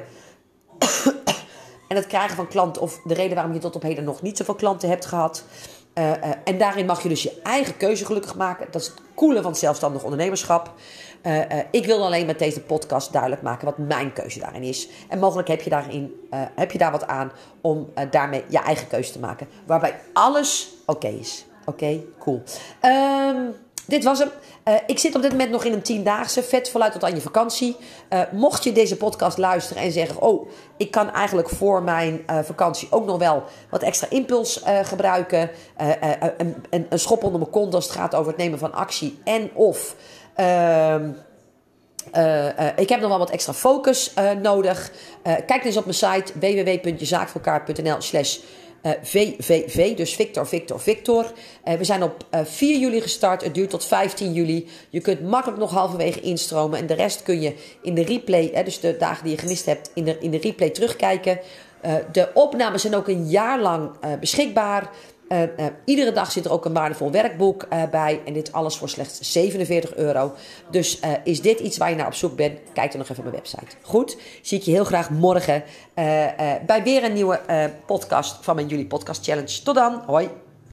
en 1.88 1.96
het 1.96 2.06
krijgen 2.06 2.36
van 2.36 2.48
klanten, 2.48 2.82
of 2.82 3.00
de 3.04 3.14
reden 3.14 3.34
waarom 3.34 3.52
je 3.52 3.58
tot 3.58 3.76
op 3.76 3.82
heden 3.82 4.04
nog 4.04 4.22
niet 4.22 4.36
zoveel 4.36 4.54
klanten 4.54 4.88
hebt 4.88 5.06
gehad. 5.06 5.44
en 6.44 6.58
daarin 6.58 6.86
mag 6.86 7.02
je 7.02 7.08
dus 7.08 7.22
je 7.22 7.40
eigen 7.42 7.76
keuze 7.76 8.04
gelukkig 8.04 8.36
maken. 8.36 8.66
Dat 8.70 8.80
is 8.80 8.86
het 8.86 8.96
coole 9.14 9.42
van 9.42 9.56
zelfstandig 9.56 10.02
ondernemerschap. 10.02 10.74
Uh, 11.22 11.36
uh, 11.36 11.44
ik 11.70 11.86
wil 11.86 12.04
alleen 12.04 12.26
met 12.26 12.38
deze 12.38 12.60
podcast 12.60 13.12
duidelijk 13.12 13.42
maken 13.42 13.64
wat 13.64 13.78
mijn 13.78 14.12
keuze 14.12 14.38
daarin 14.38 14.62
is. 14.62 14.88
En 15.08 15.18
mogelijk 15.18 15.48
heb 15.48 15.62
je, 15.62 15.70
daarin, 15.70 16.14
uh, 16.34 16.40
heb 16.54 16.72
je 16.72 16.78
daar 16.78 16.90
wat 16.90 17.06
aan 17.06 17.32
om 17.60 17.92
daarmee 18.10 18.44
je 18.48 18.58
eigen 18.58 18.88
keuze 18.88 19.12
te 19.12 19.18
maken. 19.18 19.48
Waarbij 19.66 19.94
alles 20.12 20.68
oké 20.86 21.08
is. 21.08 21.44
Oké, 21.64 22.00
cool. 22.18 22.42
Um, 22.82 23.54
dit 23.86 24.04
was 24.04 24.18
hem. 24.18 24.30
ik 24.86 24.98
zit 24.98 25.14
op 25.14 25.22
dit 25.22 25.30
moment 25.30 25.50
nog 25.50 25.64
in 25.64 25.72
een 25.72 25.82
tiendaagse. 25.82 26.42
Vet 26.42 26.70
voluit 26.70 26.92
tot 26.92 27.04
aan 27.04 27.14
je 27.14 27.20
vakantie. 27.20 27.76
mocht 28.32 28.64
je 28.64 28.72
deze 28.72 28.96
podcast 28.96 29.38
luisteren 29.38 29.82
en 29.82 29.92
zeggen: 29.92 30.22
Oh, 30.22 30.48
ik 30.76 30.90
kan 30.90 31.12
eigenlijk 31.12 31.48
voor 31.48 31.82
mijn 31.82 32.24
vakantie 32.42 32.88
ook 32.90 33.06
nog 33.06 33.18
wel 33.18 33.42
wat 33.70 33.82
extra 33.82 34.06
impuls 34.10 34.62
gebruiken. 34.82 35.50
een, 36.70 36.86
een 36.88 36.98
schop 36.98 37.24
onder 37.24 37.40
mijn 37.40 37.52
kont 37.52 37.74
als 37.74 37.84
het 37.84 37.96
gaat 37.96 38.14
over 38.14 38.32
het 38.32 38.40
nemen 38.40 38.58
van 38.58 38.72
actie. 38.72 39.18
En 39.24 39.50
of 39.54 39.94
Uh, 40.40 40.94
uh, 42.16 42.66
ik 42.76 42.88
heb 42.88 43.00
nog 43.00 43.08
wel 43.08 43.18
wat 43.18 43.30
extra 43.30 43.52
focus 43.52 44.12
uh, 44.18 44.30
nodig. 44.32 44.92
kijk 45.22 45.64
eens 45.64 45.76
op 45.76 45.84
mijn 45.84 45.96
site 45.96 46.32
www.jezaakvoorkaart.nl 46.38 48.00
slash 48.00 48.38
VVV, 49.02 49.96
dus 49.96 50.14
Victor, 50.14 50.46
Victor, 50.46 50.80
Victor. 50.80 51.32
we 51.64 51.84
zijn 51.84 52.02
op 52.02 52.26
4 52.44 52.78
juli 52.78 53.00
gestart. 53.00 53.42
Het 53.42 53.54
duurt 53.54 53.70
tot 53.70 53.84
15 53.84 54.32
juli. 54.32 54.68
Je 54.90 55.00
kunt 55.00 55.22
makkelijk 55.22 55.60
nog 55.60 55.70
halverwege 55.70 56.20
instromen. 56.20 56.78
En 56.78 56.86
de 56.86 56.94
rest 56.94 57.22
kun 57.22 57.40
je 57.40 57.54
in 57.82 57.94
de 57.94 58.02
replay, 58.02 58.64
dus 58.64 58.80
de 58.80 58.96
dagen 58.96 59.24
die 59.24 59.32
je 59.32 59.38
gemist 59.38 59.66
hebt, 59.66 59.90
in 59.94 60.04
de, 60.04 60.16
in 60.20 60.30
de 60.30 60.38
replay 60.38 60.70
terugkijken. 60.70 61.40
de 62.12 62.28
opnames 62.34 62.80
zijn 62.80 62.94
ook 62.94 63.08
een 63.08 63.28
jaar 63.28 63.60
lang 63.60 63.90
beschikbaar. 64.20 64.90
Uh, 65.32 65.42
uh, 65.42 65.66
iedere 65.84 66.12
dag 66.12 66.32
zit 66.32 66.44
er 66.44 66.52
ook 66.52 66.64
een 66.64 66.72
waardevol 66.72 67.10
werkboek 67.10 67.66
uh, 67.72 67.82
bij. 67.90 68.20
En 68.24 68.32
dit 68.32 68.52
alles 68.52 68.76
voor 68.76 68.88
slechts 68.88 69.32
47 69.32 69.96
euro. 69.96 70.32
Dus 70.70 71.00
is 71.24 71.40
dit 71.40 71.60
iets 71.60 71.76
waar 71.76 71.90
je 71.90 71.96
naar 71.96 72.06
op 72.06 72.14
zoek 72.14 72.36
bent? 72.36 72.58
Kijk 72.72 72.90
dan 72.90 73.00
nog 73.00 73.10
even 73.10 73.24
op 73.24 73.30
mijn 73.30 73.42
website. 73.42 73.76
Goed, 73.82 74.16
zie 74.42 74.58
ik 74.58 74.64
je 74.64 74.70
heel 74.70 74.84
graag 74.84 75.10
morgen 75.10 75.62
bij 76.66 76.80
weer 76.84 77.04
een 77.04 77.12
nieuwe 77.12 77.40
podcast 77.86 78.44
van 78.44 78.54
mijn 78.54 78.68
Jullie 78.68 78.86
Podcast 78.86 79.24
Challenge. 79.24 79.62
Tot 79.62 79.74
dan, 79.74 80.02
hoi! 80.06 80.49